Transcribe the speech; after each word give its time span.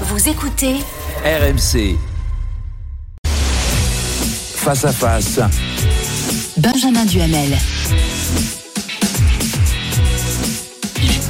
Vous 0.00 0.28
écoutez 0.28 0.74
RMC. 1.24 1.96
Face 4.56 4.84
à 4.84 4.92
face. 4.92 5.38
Benjamin 6.56 7.04
Duhamel. 7.04 7.56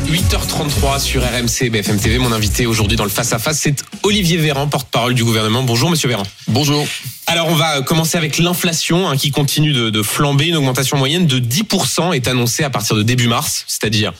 8h33 0.06 0.98
sur 0.98 1.22
RMC 1.22 1.68
BFM 1.68 1.98
TV. 2.00 2.16
Mon 2.18 2.32
invité 2.32 2.64
aujourd'hui 2.64 2.96
dans 2.96 3.04
le 3.04 3.10
face 3.10 3.34
à 3.34 3.38
face, 3.38 3.60
c'est 3.60 3.84
Olivier 4.02 4.38
Véran, 4.38 4.66
porte-parole 4.66 5.12
du 5.12 5.24
gouvernement. 5.24 5.62
Bonjour, 5.62 5.90
Monsieur 5.90 6.08
Véran. 6.08 6.24
Bonjour. 6.48 6.86
Alors, 7.26 7.48
on 7.48 7.54
va 7.56 7.82
commencer 7.82 8.16
avec 8.16 8.38
l'inflation 8.38 9.06
hein, 9.10 9.18
qui 9.18 9.30
continue 9.30 9.74
de, 9.74 9.90
de 9.90 10.02
flamber. 10.02 10.46
Une 10.46 10.56
augmentation 10.56 10.96
moyenne 10.96 11.26
de 11.26 11.38
10% 11.38 12.14
est 12.14 12.28
annoncée 12.28 12.64
à 12.64 12.70
partir 12.70 12.96
de 12.96 13.02
début 13.02 13.28
mars, 13.28 13.64
c'est-à-dire 13.66 14.14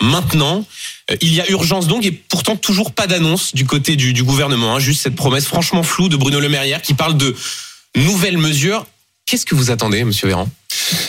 maintenant. 0.00 0.64
Euh, 1.10 1.16
Il 1.20 1.34
y 1.34 1.40
a 1.40 1.50
urgence 1.50 1.86
donc 1.86 2.04
et 2.04 2.12
pourtant 2.12 2.56
toujours 2.56 2.92
pas 2.92 3.06
d'annonce 3.06 3.54
du 3.54 3.64
côté 3.66 3.96
du, 3.96 4.12
du 4.12 4.22
gouvernement. 4.24 4.74
hein. 4.74 4.78
juste 4.80 5.02
cette 5.02 5.16
promesse 5.16 5.46
franchement 5.46 5.82
floue 5.82 6.08
de 6.08 6.16
Bruno 6.16 6.40
Le 6.40 6.48
Maire 6.48 6.64
hier 6.64 6.82
qui 6.82 6.94
parle 6.94 7.16
de 7.16 7.34
nouvelles 7.96 8.38
mesures. 8.38 8.86
Qu'est-ce 9.26 9.46
que 9.46 9.54
vous 9.54 9.70
attendez, 9.70 10.02
Monsieur 10.02 10.26
Véran? 10.26 10.48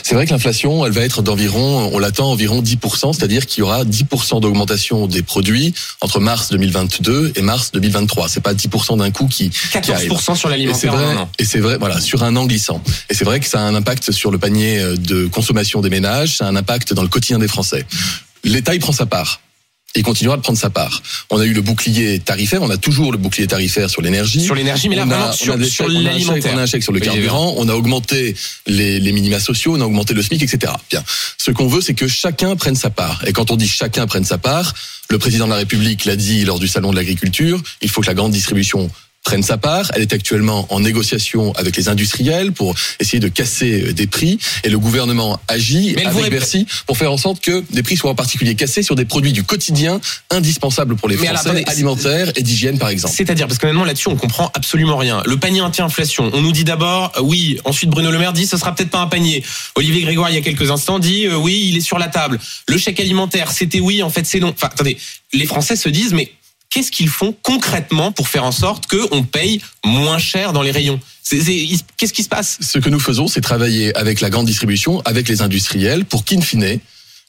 C'est 0.04 0.14
vrai 0.14 0.28
que 0.28 0.32
l'inflation, 0.32 0.86
elle 0.86 0.92
va 0.92 1.02
être 1.02 1.24
d'environ, 1.24 1.90
on 1.94 1.98
l'attend 1.98 2.30
environ 2.32 2.62
10%, 2.62 3.14
c'est-à-dire 3.14 3.48
qu'il 3.48 3.62
y 3.62 3.64
aura 3.64 3.84
10% 3.84 4.40
d'augmentation 4.42 5.08
des 5.08 5.24
produits 5.24 5.74
entre 6.02 6.20
mars 6.20 6.50
2022 6.50 7.34
et 7.36 7.42
mars 7.42 7.72
2023. 7.72 8.30
C'est 8.30 8.42
pas 8.42 8.54
10% 8.54 8.98
d'un 9.00 9.10
coup 9.10 9.28
qui, 9.28 9.50
qui 9.50 9.92
arrive. 9.92 10.12
14% 10.12 10.36
sur 10.36 10.36
Et 10.36 10.38
c'est 10.38 10.50
l'alimentaire 10.50 10.92
vrai, 10.94 11.28
et 11.40 11.46
c'est 11.46 11.60
vrai, 11.60 11.78
voilà, 11.80 12.00
sur 12.00 12.24
un 12.24 12.36
an 12.36 12.46
glissant. 12.46 12.84
Et 13.10 13.16
c'est 13.16 13.26
vrai 13.26 13.40
que 13.40 13.48
ça 13.48 13.60
a 13.60 13.64
un 13.64 13.74
impact 13.74 14.12
sur 14.12 14.30
le 14.30 14.38
panier 14.38 14.78
euh, 14.80 14.98
de 14.98 15.26
consommation 15.28 15.82
des 15.82 15.90
ménages, 15.90 16.38
ça 16.38 16.46
a 16.46 16.50
un 16.50 16.56
impact 16.56 16.94
dans 16.94 17.04
le 17.04 17.08
quotidien 17.08 17.40
des 17.40 17.48
Français. 17.48 17.86
L'État, 18.44 18.74
il 18.74 18.80
prend 18.80 18.92
sa 18.94 19.06
part. 19.06 19.42
Il 19.94 20.04
continuera 20.04 20.38
de 20.38 20.42
prendre 20.42 20.58
sa 20.58 20.70
part. 20.70 21.04
On 21.32 21.38
a 21.38 21.46
eu 21.46 21.52
le 21.52 21.62
bouclier 21.62 22.20
tarifaire, 22.20 22.62
on 22.62 22.70
a 22.70 22.78
toujours 22.78 23.12
le 23.12 23.18
bouclier 23.18 23.46
tarifaire 23.46 23.90
sur 23.90 24.02
l'énergie. 24.02 24.40
Sur 24.42 24.56
l'énergie, 24.56 24.88
mais 24.88 24.96
là, 24.96 25.04
On 25.06 25.12
a- 25.12 25.18
vraiment 25.18 25.32
sur, 25.34 25.66
sur 25.66 25.90
l'alimentaire. 25.90 26.54
On 26.56 26.60
a 26.60 26.62
un 26.62 26.66
chèque 26.66 26.84
sur 26.84 26.94
le 26.94 27.02
carburant, 27.02 27.56
on 27.58 27.68
a 27.68 27.74
augmenté 27.76 28.34
les, 28.68 29.02
les 29.02 29.12
minima 29.12 29.42
sociaux, 29.42 29.76
on 29.76 29.82
a 29.82 29.86
augmenté 29.86 30.14
le 30.14 30.24
SMIC, 30.24 30.44
etc. 30.44 30.72
Bien. 30.90 31.04
Ce 31.38 31.52
qu'on 31.52 31.68
veut, 31.68 31.82
c'est 31.82 31.94
que 31.94 32.08
chacun 32.08 32.56
prenne 32.56 32.76
sa 32.76 32.90
part. 32.90 33.22
Et 33.28 33.34
quand 33.34 33.52
on 33.52 33.58
dit 33.58 33.68
chacun 33.68 34.08
prenne 34.08 34.24
sa 34.24 34.38
part, 34.38 34.74
le 35.10 35.20
président 35.20 35.44
de 35.46 35.52
la 35.52 35.58
République 35.58 36.06
l'a 36.06 36.16
dit 36.16 36.46
lors 36.46 36.60
du 36.60 36.70
salon 36.70 36.92
de 36.92 36.96
l'agriculture, 36.96 37.62
il 37.82 37.90
faut 37.90 38.00
que 38.00 38.08
la 38.08 38.14
grande 38.14 38.32
distribution 38.32 38.90
prenne 39.24 39.44
sa 39.44 39.58
part. 39.58 39.92
Elle 39.96 40.02
est 40.02 40.14
actuellement 40.14 40.66
en 40.70 40.80
négociation 40.80 41.54
avec 41.54 41.78
les 41.78 41.90
industriels 41.90 42.52
pour 42.52 42.76
essayer 43.00 43.20
de 43.20 43.28
casser 43.28 43.90
euh, 43.90 43.94
des 43.94 44.08
prix. 44.08 44.40
Et 44.64 44.70
le 44.70 44.80
gouvernement 44.80 45.40
agit 45.48 45.94
Mais 45.96 46.06
avec 46.06 46.30
Bercy 46.32 46.66
pour 46.88 46.98
faire 46.98 47.12
en 47.12 47.18
sorte 47.18 47.42
que 47.42 47.64
des 47.72 47.84
prix 47.84 47.98
soient 47.98 48.12
en 48.12 48.16
particulier 48.16 48.56
cassés 48.56 48.84
sur 48.84 48.96
des 48.96 49.06
produits 49.06 49.32
du 49.32 49.44
quotidien 49.44 50.02
indispensables 50.30 50.96
pour 50.96 51.08
les 51.08 51.16
alors, 51.16 51.34
Français, 51.34 51.50
attendez, 51.50 51.64
alimentaires 51.68 52.32
et 52.36 52.42
d'hygiène 52.42 52.80
par 52.80 52.90
exemple. 52.90 53.14
C'est-à-dire, 53.16 53.48
parce 53.48 53.60
que 53.60 53.68
maintenant 53.68 53.84
là-dessus, 53.84 54.10
on 54.10 54.16
comprend 54.16 54.52
absolument 54.54 54.98
rien. 54.98 55.22
Le 55.26 55.38
panier 55.38 55.62
anti-inflation, 55.62 56.32
on 56.34 56.42
nous 56.42 56.52
dit 56.52 56.64
d'abord 56.64 57.12
euh, 57.18 57.22
oui, 57.22 57.60
ensuite 57.64 57.90
Bruno 57.90 58.12
Le 58.12 58.18
Maire 58.18 58.34
dit 58.34 58.48
ce 58.48 58.58
sera 58.58 58.74
peut-être 58.74 58.90
pas 58.90 59.00
un 59.00 59.08
panier. 59.08 59.44
Olivier 59.76 60.02
Grégoire, 60.02 60.30
il 60.30 60.36
y 60.36 60.40
a 60.40 60.42
quelques 60.42 60.72
instants, 60.72 61.00
dit 61.00 61.28
euh, 61.28 61.36
oui, 61.36 61.68
il 61.70 61.78
est 61.78 61.82
sur 61.82 62.00
la 62.00 62.08
table. 62.08 62.40
Le 62.68 62.78
chèque 62.78 63.00
alimentaire, 63.00 63.52
c'était 63.52 63.80
oui, 63.80 64.02
en 64.02 64.10
fait 64.10 64.26
c'est 64.26 64.40
non. 64.40 64.50
Enfin, 64.50 64.68
attendez, 64.68 64.98
les 65.34 65.46
Français 65.46 65.76
se 65.76 65.90
disent 65.90 66.14
mais 66.14 66.32
qu'est-ce 66.72 66.90
qu'ils 66.92 67.10
font 67.10 67.36
concrètement 67.44 68.12
pour 68.12 68.28
faire 68.28 68.44
en 68.44 68.52
sorte 68.52 68.88
qu'on 68.88 69.24
paye 69.24 69.62
moins 69.86 70.18
cher 70.18 70.54
dans 70.54 70.64
les 70.64 70.72
rayons? 70.72 71.00
Qu'est-ce 71.30 72.14
qui 72.14 72.24
se 72.24 72.30
passe? 72.30 72.58
Ce 72.62 72.80
que 72.80 72.90
nous 72.90 73.00
faisons, 73.00 73.28
c'est 73.28 73.42
travailler 73.42 73.96
avec 73.96 74.22
la 74.22 74.30
grande 74.30 74.48
distribution, 74.48 75.02
avec 75.02 75.30
les 75.30 75.42
industriels, 75.42 76.06
pour 76.06 76.26
qu'in 76.26 76.42
fine, 76.42 76.80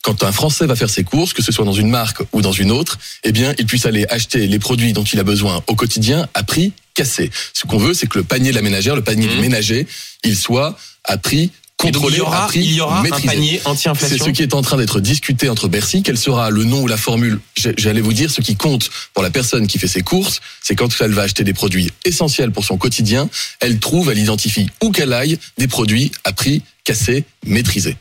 quand 0.03 0.25
un 0.25 0.33
Français 0.33 0.67
va 0.67 0.75
faire 0.75 0.91
ses 0.91 1.05
courses, 1.05 1.33
que 1.33 1.43
ce 1.43 1.53
soit 1.53 1.65
dans 1.65 1.73
une 1.73 1.89
marque 1.89 2.23
ou 2.33 2.41
dans 2.43 2.51
une 2.53 2.73
autre, 2.73 2.99
eh 3.23 3.31
bien, 3.31 3.55
il 3.59 3.67
puisse 3.67 3.87
aller 3.87 4.07
acheter 4.09 4.47
les 4.47 4.59
produits 4.59 4.93
dont 4.93 5.05
il 5.05 5.21
a 5.21 5.25
besoin 5.25 5.63
au 5.69 5.77
quotidien 5.77 6.27
à 6.35 6.43
prix 6.43 6.73
cassé. 6.95 7.31
Ce 7.53 7.67
qu'on 7.67 7.79
veut, 7.79 7.95
c'est 7.95 8.07
que 8.09 8.19
le 8.19 8.25
panier 8.25 8.51
de 8.51 8.57
la 8.57 8.63
ménagère, 8.63 8.97
le 8.97 9.05
panier 9.05 9.27
Mhm. 9.29 9.35
du 9.35 9.41
ménager, 9.41 9.87
il 10.25 10.37
soit 10.37 10.77
à 11.05 11.19
prix 11.19 11.51
contrôlé, 11.83 12.17
il 12.17 12.19
y 12.19 12.21
aura, 12.23 12.45
à 12.45 12.47
prix 12.49 12.61
il 12.61 12.73
y 12.73 12.81
aura 12.81 13.01
un 13.01 13.21
panier 13.21 13.61
C'est 13.63 13.69
anti-inflation. 13.69 14.25
ce 14.25 14.31
qui 14.31 14.43
est 14.43 14.55
en 14.55 14.63
train 14.63 14.77
d'être 14.77 15.01
discuté 15.01 15.49
entre 15.49 15.69
Bercy. 15.69 16.03
Quel 16.03 16.17
sera 16.17 16.51
le 16.51 16.65
nom 16.65 16.83
ou 16.83 16.87
la 16.87 16.97
formule? 16.97 17.41
J'allais 17.77 18.01
vous 18.01 18.13
dire, 18.13 18.31
ce 18.31 18.41
qui 18.41 18.57
compte 18.57 18.91
pour 19.15 19.23
la 19.23 19.31
personne 19.31 19.67
qui 19.67 19.79
fait 19.79 19.89
ses 19.89 20.03
courses, 20.03 20.41
c'est 20.63 20.75
quand 20.75 20.89
elle 21.01 21.13
va 21.13 21.23
acheter 21.23 21.45
des 21.45 21.55
produits 21.55 21.91
essentiels 22.05 22.51
pour 22.51 22.65
son 22.65 22.79
quotidien, 22.79 23.29
elle 23.61 23.79
trouve, 23.79 24.11
elle 24.11 24.19
identifie 24.19 24.69
où 24.83 24.91
qu'elle 24.91 25.13
aille 25.13 25.39
des 25.59 25.69
produits 25.69 26.13
à 26.25 26.33
prix 26.33 26.63
cassé, 26.85 27.25
maîtrisé. 27.47 27.97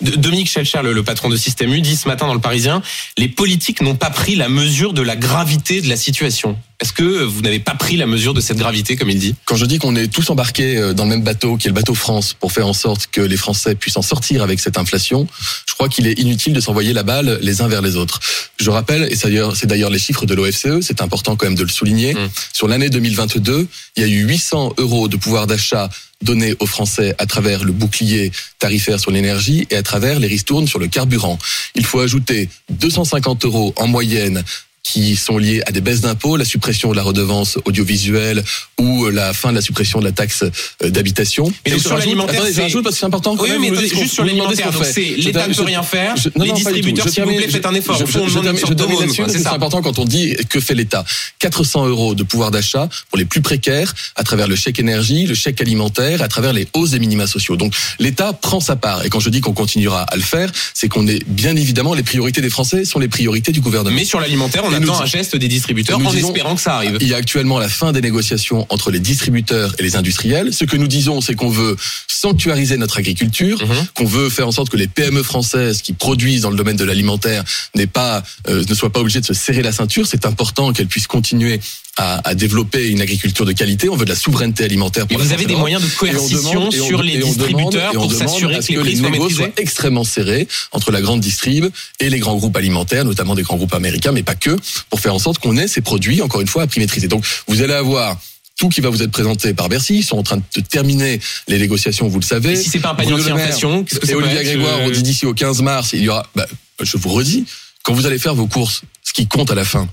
Dominique 0.00 0.48
Schelcher, 0.48 0.80
le 0.82 1.02
patron 1.02 1.28
de 1.28 1.36
Système 1.36 1.72
U, 1.72 1.80
dit 1.80 1.96
ce 1.96 2.08
matin 2.08 2.26
dans 2.26 2.34
le 2.34 2.40
Parisien, 2.40 2.82
les 3.18 3.28
politiques 3.28 3.82
n'ont 3.82 3.94
pas 3.94 4.10
pris 4.10 4.36
la 4.36 4.48
mesure 4.48 4.92
de 4.92 5.02
la 5.02 5.16
gravité 5.16 5.80
de 5.80 5.88
la 5.88 5.96
situation. 5.96 6.58
Est-ce 6.82 6.92
que 6.92 7.22
vous 7.22 7.42
n'avez 7.42 7.60
pas 7.60 7.76
pris 7.76 7.96
la 7.96 8.06
mesure 8.06 8.34
de 8.34 8.40
cette 8.40 8.58
gravité, 8.58 8.96
comme 8.96 9.08
il 9.08 9.18
dit 9.20 9.36
Quand 9.44 9.54
je 9.54 9.66
dis 9.66 9.78
qu'on 9.78 9.94
est 9.94 10.08
tous 10.08 10.28
embarqués 10.30 10.76
euh, 10.78 10.94
dans 10.94 11.04
le 11.04 11.10
même 11.10 11.22
bateau, 11.22 11.56
qui 11.56 11.68
est 11.68 11.70
le 11.70 11.74
bateau 11.76 11.94
France, 11.94 12.34
pour 12.34 12.50
faire 12.50 12.66
en 12.66 12.72
sorte 12.72 13.06
que 13.06 13.20
les 13.20 13.36
Français 13.36 13.76
puissent 13.76 13.96
en 13.96 14.02
sortir 14.02 14.42
avec 14.42 14.58
cette 14.58 14.76
inflation, 14.76 15.28
je 15.68 15.74
crois 15.74 15.88
qu'il 15.88 16.08
est 16.08 16.18
inutile 16.18 16.52
de 16.54 16.60
s'envoyer 16.60 16.92
la 16.92 17.04
balle 17.04 17.38
les 17.40 17.62
uns 17.62 17.68
vers 17.68 17.82
les 17.82 17.94
autres. 17.94 18.18
Je 18.58 18.68
rappelle, 18.68 19.04
et 19.10 19.14
c'est 19.14 19.28
d'ailleurs- 19.66 19.90
les 19.90 19.98
chiffres 20.00 20.26
de 20.26 20.34
l'OFCE, 20.34 20.80
c'est 20.80 21.00
important 21.02 21.36
quand 21.36 21.46
même 21.46 21.54
de 21.54 21.62
le 21.62 21.68
souligner, 21.68 22.14
Mm. 22.14 22.28
sur 22.52 22.66
l'année 22.66 22.90
2022, 22.90 23.68
il 23.96 24.02
y 24.02 24.04
a 24.04 24.08
eu 24.08 24.24
800 24.26 24.74
euros 24.78 25.06
de 25.06 25.16
pouvoir 25.16 25.46
d'achat 25.46 25.88
donnés 26.20 26.54
aux 26.58 26.66
Français 26.66 27.14
à 27.18 27.26
travers 27.26 27.62
le 27.64 27.70
bouclier 27.72 28.32
tarifaire 28.58 28.98
sur 28.98 29.10
l'énergie 29.12 29.66
et 29.70 29.76
à 29.76 29.82
travers 29.84 30.18
les 30.18 30.28
ristournes 30.28 30.66
sur 30.66 30.78
le 30.80 30.88
carburant. 30.88 31.38
Il 31.76 31.84
faut 31.86 32.00
ajouter 32.00 32.48
250 32.70 33.44
euros 33.44 33.72
en 33.76 33.86
moyenne 33.86 34.42
qui 34.82 35.14
sont 35.16 35.38
liés 35.38 35.62
à 35.66 35.70
des 35.72 35.80
baisses 35.80 36.00
d'impôts, 36.00 36.36
la 36.36 36.44
suppression 36.44 36.90
de 36.90 36.96
la 36.96 37.02
redevance 37.02 37.58
audiovisuelle 37.64 38.42
ou 38.80 39.08
la 39.10 39.32
fin 39.32 39.50
de 39.50 39.54
la 39.54 39.60
suppression 39.62 40.00
de 40.00 40.04
la 40.04 40.12
taxe 40.12 40.42
euh, 40.82 40.90
d'habitation. 40.90 41.52
Mais 41.64 41.72
donc, 41.72 41.80
sur 41.80 41.96
l'alimentaire, 41.96 42.42
c'est- 42.44 42.60
parce 42.60 42.72
que 42.72 42.90
c'est 42.92 43.06
important. 43.06 43.36
quand 43.36 43.44
Oui, 43.44 43.50
même, 43.50 43.60
mais 43.60 43.68
attendez, 43.70 43.88
juste 43.88 44.14
sur 44.14 44.24
l'alimentaire. 44.24 44.72
Donc 44.72 44.84
c'est 44.84 45.14
l'État 45.16 45.46
ne 45.46 45.54
peut 45.54 45.62
rien 45.62 45.82
faire. 45.82 46.16
je- 46.16 46.28
non, 46.36 46.44
les 46.44 46.48
non, 46.50 46.54
distributeurs, 46.56 47.08
s'il 47.08 47.22
vous 47.22 47.34
plaît, 47.34 47.48
faites 47.48 47.64
un 47.66 47.74
effort. 47.74 47.96
je- 47.96 48.02
on 48.04 48.06
je- 48.28 48.32
je 48.32 49.38
c'est 49.38 49.46
important 49.46 49.82
quand 49.82 49.98
on 49.98 50.04
dit 50.04 50.34
que 50.48 50.58
fait 50.60 50.74
l'État. 50.74 51.04
400 51.38 51.86
euros 51.86 52.14
de 52.14 52.22
pouvoir 52.24 52.50
d'achat 52.50 52.88
pour 53.08 53.18
les 53.18 53.24
plus 53.24 53.40
précaires 53.40 53.94
à 54.16 54.24
travers 54.24 54.48
le 54.48 54.56
chèque 54.56 54.78
énergie, 54.80 55.26
le 55.26 55.34
chèque 55.34 55.60
alimentaire, 55.60 56.22
à 56.22 56.28
travers 56.28 56.52
les 56.52 56.66
hausses 56.74 56.90
des 56.90 56.98
minima 56.98 57.26
sociaux. 57.26 57.56
Donc 57.56 57.72
l'État 57.98 58.32
prend 58.32 58.60
sa 58.60 58.76
part. 58.76 59.04
Et 59.04 59.08
quand 59.10 59.20
je 59.20 59.30
dis 59.30 59.40
qu'on 59.40 59.52
continuera 59.52 60.02
à 60.02 60.16
le 60.16 60.22
faire, 60.22 60.50
c'est 60.74 60.88
qu'on 60.88 61.06
est 61.06 61.22
bien 61.28 61.54
évidemment 61.56 61.94
les 61.94 62.02
priorités 62.02 62.40
des 62.40 62.50
Français 62.50 62.84
sont 62.84 62.98
les 62.98 63.08
priorités 63.08 63.52
du 63.52 63.60
gouvernement. 63.60 63.94
Mais 63.96 64.04
sur 64.04 64.18
l'alimentaire, 64.20 64.64
on 64.72 64.80
Et 64.80 64.84
attend 64.84 65.00
un 65.00 65.06
geste 65.06 65.36
des 65.36 65.48
distributeurs 65.48 65.98
en 65.98 66.10
disons- 66.12 66.28
espérant 66.28 66.54
que 66.56 66.60
ça 66.60 66.76
arrive. 66.76 66.98
Il 67.00 67.08
y 67.08 67.14
a 67.14 67.16
actuellement 67.16 67.58
la 67.58 67.68
fin 67.68 67.92
des 67.92 68.00
négociations 68.00 68.66
entre 68.70 68.90
les 68.90 69.00
distributeurs 69.00 69.74
et 69.78 69.82
les 69.82 69.96
industriels. 69.96 70.52
Ce 70.52 70.64
que 70.64 70.76
nous 70.76 70.88
disons, 70.88 71.20
c'est 71.20 71.34
qu'on 71.34 71.50
veut 71.50 71.76
sanctuariser 72.08 72.76
notre 72.76 72.98
agriculture, 72.98 73.60
Mhm. 73.60 73.86
qu'on 73.94 74.04
veut 74.04 74.28
faire 74.30 74.46
en 74.48 74.52
sorte 74.52 74.70
que 74.70 74.76
les 74.76 74.86
PME 74.88 75.22
françaises 75.22 75.82
qui 75.82 75.92
produisent 75.92 76.42
dans 76.42 76.50
le 76.50 76.56
domaine 76.56 76.76
de 76.76 76.84
l'alimentaire 76.84 77.44
n'aient 77.74 77.86
pas, 77.86 78.22
euh, 78.48 78.64
ne 78.68 78.74
soient 78.74 78.92
pas 78.92 79.00
obligées 79.00 79.20
de 79.20 79.26
se 79.26 79.34
serrer 79.34 79.62
la 79.62 79.72
ceinture. 79.72 80.06
C'est 80.06 80.26
important 80.26 80.72
qu'elles 80.72 80.86
puissent 80.86 81.06
continuer 81.06 81.60
à, 81.98 82.26
à 82.26 82.34
développer 82.34 82.88
une 82.88 83.02
agriculture 83.02 83.44
de 83.44 83.52
qualité. 83.52 83.90
On 83.90 83.96
veut 83.96 84.06
de 84.06 84.10
la 84.10 84.16
souveraineté 84.16 84.64
alimentaire. 84.64 85.04
Et 85.04 85.08
Pour 85.08 85.18
la 85.18 85.24
vous 85.26 85.32
avez 85.34 85.42
et 85.42 85.46
des 85.46 85.54
moyens 85.56 85.82
de 85.82 85.86
Et 85.88 85.90
on 85.92 85.98
coercition 85.98 86.52
demande- 86.60 86.74
et 86.74 86.80
on- 86.80 86.86
sur 86.86 87.02
les 87.02 87.14
et 87.16 87.18
distributeurs 87.18 87.90
et 87.92 87.96
pour 87.96 88.10
s'assurer 88.12 88.60
que 88.60 88.80
les 88.80 88.94
négos 88.94 89.10
maîtrisés 89.10 89.34
soient 89.34 89.50
extrêmement 89.58 90.04
serrés 90.04 90.48
entre 90.72 90.90
la 90.90 91.02
grande 91.02 91.20
distrib 91.20 91.66
et 92.00 92.08
les 92.08 92.18
grands 92.18 92.36
groupes 92.36 92.56
alimentaires, 92.56 93.04
notamment 93.04 93.34
des 93.34 93.42
grands 93.42 93.56
groupes 93.56 93.74
américains, 93.74 94.12
mais 94.12 94.22
pas 94.22 94.34
que, 94.34 94.56
pour 94.90 95.00
faire 95.00 95.14
en 95.14 95.18
sorte 95.18 95.38
qu'on 95.38 95.56
ait 95.56 95.68
ces 95.68 95.80
produits, 95.80 96.22
encore 96.22 96.40
une 96.40 96.46
fois, 96.48 96.62
à 96.62 96.66
prix 96.66 96.80
maîtrisé. 96.80 97.08
Donc, 97.08 97.24
vous 97.48 97.62
allez 97.62 97.74
avoir 97.74 98.18
tout 98.58 98.68
qui 98.68 98.80
va 98.80 98.90
vous 98.90 99.02
être 99.02 99.10
présenté 99.10 99.54
par 99.54 99.68
Bercy. 99.68 99.96
Ils 99.98 100.02
sont 100.04 100.18
en 100.18 100.22
train 100.22 100.36
de 100.36 100.60
terminer 100.60 101.20
les 101.48 101.58
négociations, 101.58 102.06
vous 102.08 102.20
le 102.20 102.24
savez. 102.24 102.52
Et 102.52 102.56
si 102.56 102.68
c'est 102.68 102.78
pas 102.80 102.90
un 102.90 102.94
panier 102.94 103.14
anti-inflation, 103.14 103.84
qu'est-ce 103.84 104.00
que 104.00 104.06
peut 104.06 104.14
Olivier 104.14 104.44
Grégoire, 104.44 104.80
on 104.82 104.90
dit 104.90 105.02
d'ici 105.02 105.26
au 105.26 105.34
15 105.34 105.62
mars, 105.62 105.90
il 105.94 106.02
y 106.02 106.08
aura, 106.08 106.26
bah, 106.36 106.46
je 106.80 106.96
vous 106.96 107.08
redis, 107.10 107.44
quand 107.82 107.94
vous 107.94 108.06
allez 108.06 108.18
faire 108.18 108.34
vos 108.34 108.46
courses, 108.46 108.82
ce 109.02 109.12
qui 109.12 109.26
compte 109.26 109.50
à 109.50 109.54
la 109.54 109.64
fin, 109.64 109.88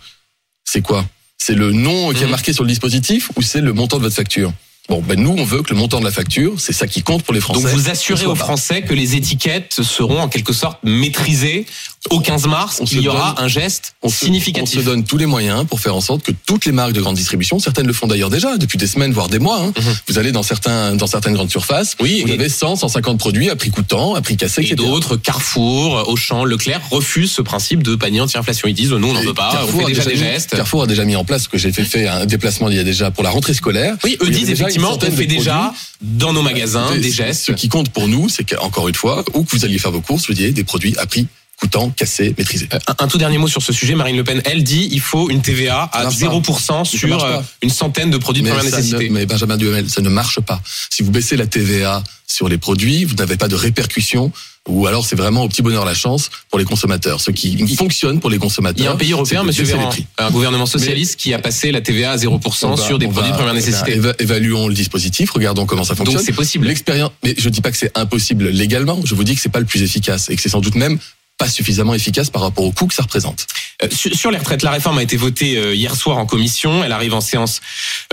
c'est 0.66 0.82
quoi? 0.82 1.06
C'est 1.38 1.56
le 1.56 1.72
nom 1.72 2.12
qui 2.12 2.20
est 2.22 2.26
Mhm. 2.26 2.32
marqué 2.32 2.54
sur 2.54 2.64
le 2.64 2.70
dispositif 2.70 3.32
ou 3.38 3.42
c'est 3.42 3.62
le 3.62 3.72
montant 3.74 3.98
de 3.98 4.04
votre 4.04 4.16
facture? 4.16 4.52
Bon, 4.90 5.02
ben 5.02 5.20
nous, 5.20 5.30
on 5.38 5.44
veut 5.46 5.62
que 5.62 5.70
le 5.70 5.76
montant 5.78 6.00
de 6.00 6.06
la 6.06 6.12
facture, 6.12 6.56
c'est 6.60 6.74
ça 6.74 6.88
qui 6.88 7.04
compte 7.04 7.22
pour 7.24 7.34
les 7.34 7.40
Français. 7.40 7.62
Donc 7.62 7.72
vous 7.72 7.90
assurez 7.90 8.26
aux. 8.26 8.34
Français 8.36 8.82
que 8.82 8.94
les 8.96 9.16
étiquettes 9.16 9.82
seront 9.84 10.20
en 10.20 10.28
quelque 10.28 10.52
sorte 10.52 10.80
maîtrisées 10.84 11.66
au 12.12 12.20
15 12.22 12.48
mars, 12.48 12.78
On 12.80 12.86
qu'il 12.86 12.98
se 13.00 13.04
y 13.04 13.08
aura 13.08 13.34
donne- 13.36 13.46
un 13.46 13.48
geste 13.48 13.94
On 14.02 14.10
se, 14.10 14.16
on 14.16 14.26
significatif. 14.26 14.80
se 14.80 14.86
donne 14.86 15.04
tous 15.04 15.18
les 15.18 15.26
moyens 15.26 15.66
pour 15.68 15.80
faire 15.82 15.96
en 15.96 16.02
sorte 16.02 16.24
que 16.24 16.32
toutes 16.46 16.66
les 16.66 16.72
marques 16.72 16.94
de 16.94 17.02
grande 17.02 17.16
distribution, 17.16 17.60
certaines 17.60 17.88
le 17.88 17.94
font 17.94 18.08
d'ailleurs 18.08 18.30
déjà 18.30 18.58
depuis 18.58 18.78
des 18.78 18.88
semaines 18.88 19.12
voire 19.12 19.28
des 19.28 19.40
mois. 19.40 19.60
hein. 19.62 19.74
Mhm. 19.78 19.96
Vous 20.08 20.18
allez 20.18 20.32
dans 20.32 20.44
certains 20.44 20.96
dans 20.96 21.08
certaines 21.08 21.34
grandes 21.34 21.50
surfaces, 21.52 21.96
Oui, 22.02 22.22
vous 22.26 22.30
et- 22.30 22.34
avez 22.34 22.50
100, 22.50 22.78
150 22.78 23.20
produits 23.20 23.50
à 23.50 23.56
prix 23.56 23.70
coûtant, 23.70 24.16
à 24.16 24.22
prix 24.22 24.38
cassé, 24.38 24.66
Et 24.70 24.76
d'autres, 24.76 25.18
Carrefour, 25.18 26.06
Auchan, 26.08 26.46
Leclerc, 26.46 26.82
refusent 26.90 27.32
ce 27.32 27.42
principe 27.42 27.84
de 27.84 27.96
panier 27.96 28.22
anti-inflation. 28.22 28.68
Ils 28.68 28.74
disent, 28.74 28.92
nous, 28.92 29.08
on 29.10 29.14
n'en 29.14 29.22
veut 29.22 29.34
pas, 29.34 29.52
Carrefour 29.52 29.82
on 29.82 29.84
a 29.86 29.88
fait 29.88 29.94
déjà 29.96 30.06
des 30.06 30.12
mis- 30.14 30.18
gestes. 30.20 30.52
Carrefour 30.56 30.84
a 30.84 30.88
déjà 30.88 31.06
mis 31.06 31.16
en 31.16 31.26
place 31.26 31.44
ce 31.44 31.50
que 31.50 31.58
j'ai 31.58 31.72
fait, 31.72 31.84
fait 31.84 32.08
un 32.08 32.26
déplacement 32.26 32.70
il 32.70 32.76
y 32.78 32.80
a 32.80 32.84
déjà 32.84 33.12
pour 33.12 33.24
la 33.24 33.30
rentrée 33.30 33.54
scolaire. 33.54 33.96
Oui, 34.04 34.18
eux 34.22 34.28
Il 34.28 34.32
disent 34.32 34.50
effectivement, 34.50 34.96
on 34.96 35.12
fait 35.12 35.26
déjà 35.26 35.74
dans 36.02 36.34
nos 36.34 36.42
magasins 36.42 36.96
des 36.96 37.10
ce- 37.12 37.16
gestes. 37.16 37.46
Ce 37.48 37.52
qui 37.52 37.68
compte 37.68 37.90
pour 37.90 38.08
nous, 38.08 38.30
c'est 38.30 38.44
qu'encore 38.46 38.88
une 38.88 38.96
fois, 38.96 39.24
où 39.34 39.44
que 39.44 39.56
vous 39.56 39.66
alliez 39.66 39.80
faire 39.80 39.92
vos 39.92 40.02
courses, 40.02 40.28
vous 40.30 40.40
ayez 40.40 40.52
des 40.52 40.64
produits 40.64 40.96
à 40.98 41.06
prix 41.06 41.28
coûtant, 41.60 41.90
cassé, 41.90 42.34
maîtrisé. 42.38 42.68
Euh, 42.74 42.80
Un, 42.88 43.06
un 43.06 43.08
tout 43.08 43.18
dernier 43.18 43.38
mot 43.38 43.48
sur 43.48 43.62
ce 43.62 43.74
sujet. 43.74 43.96
Marine 43.96 44.16
Le 44.18 44.24
Pen, 44.24 44.42
elle 44.46 44.64
dit 44.64 44.88
il 44.92 45.02
faut 45.02 45.30
une 45.30 45.42
TVA 45.42 45.84
à 45.92 46.04
marche 46.04 46.20
pas. 46.20 46.26
0% 46.28 46.86
Ça 46.86 46.98
sur 46.98 47.24
euh, 47.24 47.42
une 47.62 47.70
centaine 47.70 48.10
de 48.12 48.18
produits 48.18 48.44
de 48.44 48.48
première 48.50 48.64
ça 48.66 48.78
ne- 48.78 48.82
nécessité. 48.84 49.10
mais 49.10 49.26
Benjamin 49.26 49.58
Duhamel, 49.58 49.90
ça 49.90 50.02
ne 50.02 50.10
marche 50.10 50.40
pas. 50.40 50.62
Si 50.90 51.04
vous 51.04 51.12
baissez 51.12 51.36
la 51.36 51.48
TVA 51.48 52.04
sur 52.28 52.48
les 52.48 52.58
produits, 52.58 53.04
vous 53.06 53.16
n'avez 53.16 53.36
pas 53.38 53.48
de 53.48 53.56
répercussions 53.56 54.32
ou 54.68 54.86
alors 54.86 55.04
c'est 55.06 55.16
vraiment 55.16 55.44
au 55.44 55.48
petit 55.50 55.62
bonheur 55.64 55.84
la 55.84 55.96
chance 55.96 56.30
pour 56.50 56.60
les 56.60 56.66
consommateurs. 56.66 57.20
Ce 57.22 57.32
qui 57.32 57.58
fonctionne 57.76 58.20
pour 58.20 58.30
les 58.30 58.38
consommateurs. 58.38 58.78
Il 58.78 58.84
y 58.86 58.88
a 58.88 58.92
un 58.92 58.98
pays 58.98 59.14
européen, 59.14 59.42
Monsieur 59.44 59.64
Véran, 59.64 59.90
un 60.20 60.30
gouvernement 60.30 60.68
socialiste 60.68 61.16
qui 61.20 61.34
a 61.34 61.40
passé 61.40 61.72
la 61.72 61.82
TVA 61.82 62.12
à 62.12 62.18
0% 62.18 62.68
On 62.68 62.76
va- 62.76 62.84
sur 62.86 63.00
des 63.00 63.08
produits 63.08 63.32
va- 63.32 63.36
de 63.36 63.38
première 63.38 63.54
nécessité. 63.56 63.98
éva- 64.00 64.14
évaluons 64.20 64.68
le 64.68 64.76
dispositif, 64.76 65.32
regardons 65.32 65.66
comment 65.66 65.84
ça 65.84 65.96
fonctionne. 65.96 66.18
Donc 66.18 66.26
c'est 66.26 66.34
possible. 66.34 66.68
L'expérience, 66.68 67.12
mais 67.24 67.34
je 67.38 67.50
dis 67.50 67.62
pas 67.62 67.72
que 67.72 67.78
c'est 67.78 67.98
impossible 67.98 68.50
légalement. 68.50 69.00
Je 69.06 69.16
vous 69.16 69.24
dis 69.24 69.34
que 69.34 69.42
c'est 69.42 69.50
pas 69.50 69.60
le 69.60 69.66
plus 69.66 69.82
efficace 69.82 70.30
et 70.30 70.36
que 70.36 70.42
c'est 70.42 70.50
sans 70.50 70.62
doute 70.62 70.76
même 70.76 71.00
pas 71.40 71.50
suffisamment 71.50 71.94
efficace 71.96 72.30
par 72.30 72.42
rapport 72.42 72.66
au 72.66 72.72
coût 72.72 72.86
que 72.86 72.94
ça 72.94 73.02
représente. 73.02 73.48
Euh, 73.82 73.88
Sur 73.90 74.30
les 74.30 74.38
retraites, 74.38 74.62
la 74.62 74.72
réforme 74.72 74.98
a 74.98 75.04
été 75.04 75.16
votée 75.16 75.58
euh, 75.58 75.74
hier 75.74 75.96
soir 75.96 76.18
en 76.18 76.26
commission. 76.26 76.84
Elle 76.84 76.92
arrive 76.92 77.14
en 77.14 77.22
séance 77.22 77.62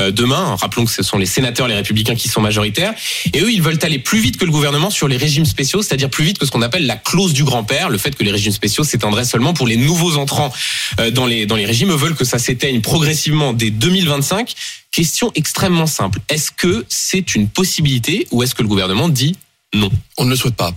euh, 0.01 0.13
demain. 0.13 0.55
Rappelons 0.55 0.85
que 0.85 0.93
ce 0.93 1.03
sont 1.03 1.19
les 1.19 1.27
sénateurs, 1.27 1.67
les 1.67 1.75
républicains 1.75 2.15
qui 2.15 2.29
sont 2.29 2.41
majoritaires. 2.41 2.95
Et 3.35 3.41
eux, 3.41 3.53
ils 3.53 3.61
veulent 3.61 3.81
aller 3.83 3.99
plus 3.99 4.21
vite 4.21 4.37
que 4.37 4.45
le 4.45 4.53
gouvernement 4.53 4.91
sur 4.91 5.09
les 5.09 5.17
régimes 5.17 5.45
spéciaux, 5.45 5.83
c'est-à-dire 5.83 6.09
plus 6.09 6.25
vite 6.25 6.39
que 6.39 6.47
ce 6.47 6.53
qu'on 6.53 6.63
appelle 6.63 6.87
la 6.87 6.97
clause 6.97 7.33
du 7.33 7.43
grand-père, 7.43 7.91
le 7.91 7.99
fait 7.99 8.15
que 8.15 8.23
les 8.23 8.31
régimes 8.31 8.53
spéciaux 8.53 8.85
s'éteindraient 8.85 9.25
seulement 9.25 9.55
pour 9.55 9.67
les 9.67 9.77
nouveaux 9.77 10.17
entrants 10.17 10.53
dans 11.13 11.27
les, 11.27 11.47
dans 11.47 11.57
les 11.57 11.67
régimes. 11.67 11.91
Eux 11.91 11.97
veulent 11.97 12.15
que 12.15 12.25
ça 12.25 12.39
s'éteigne 12.39 12.81
progressivement 12.81 13.53
dès 13.53 13.71
2025. 13.71 14.55
Question 14.93 15.33
extrêmement 15.35 15.87
simple. 15.87 16.21
Est-ce 16.29 16.53
que 16.53 16.87
c'est 16.89 17.35
une 17.35 17.49
possibilité 17.49 18.29
ou 18.31 18.45
est-ce 18.45 18.55
que 18.55 18.63
le 18.63 18.69
gouvernement 18.69 19.09
dit 19.09 19.37
non? 19.75 19.91
On 20.17 20.25
ne 20.25 20.31
le 20.31 20.37
souhaite 20.37 20.55
pas. 20.55 20.73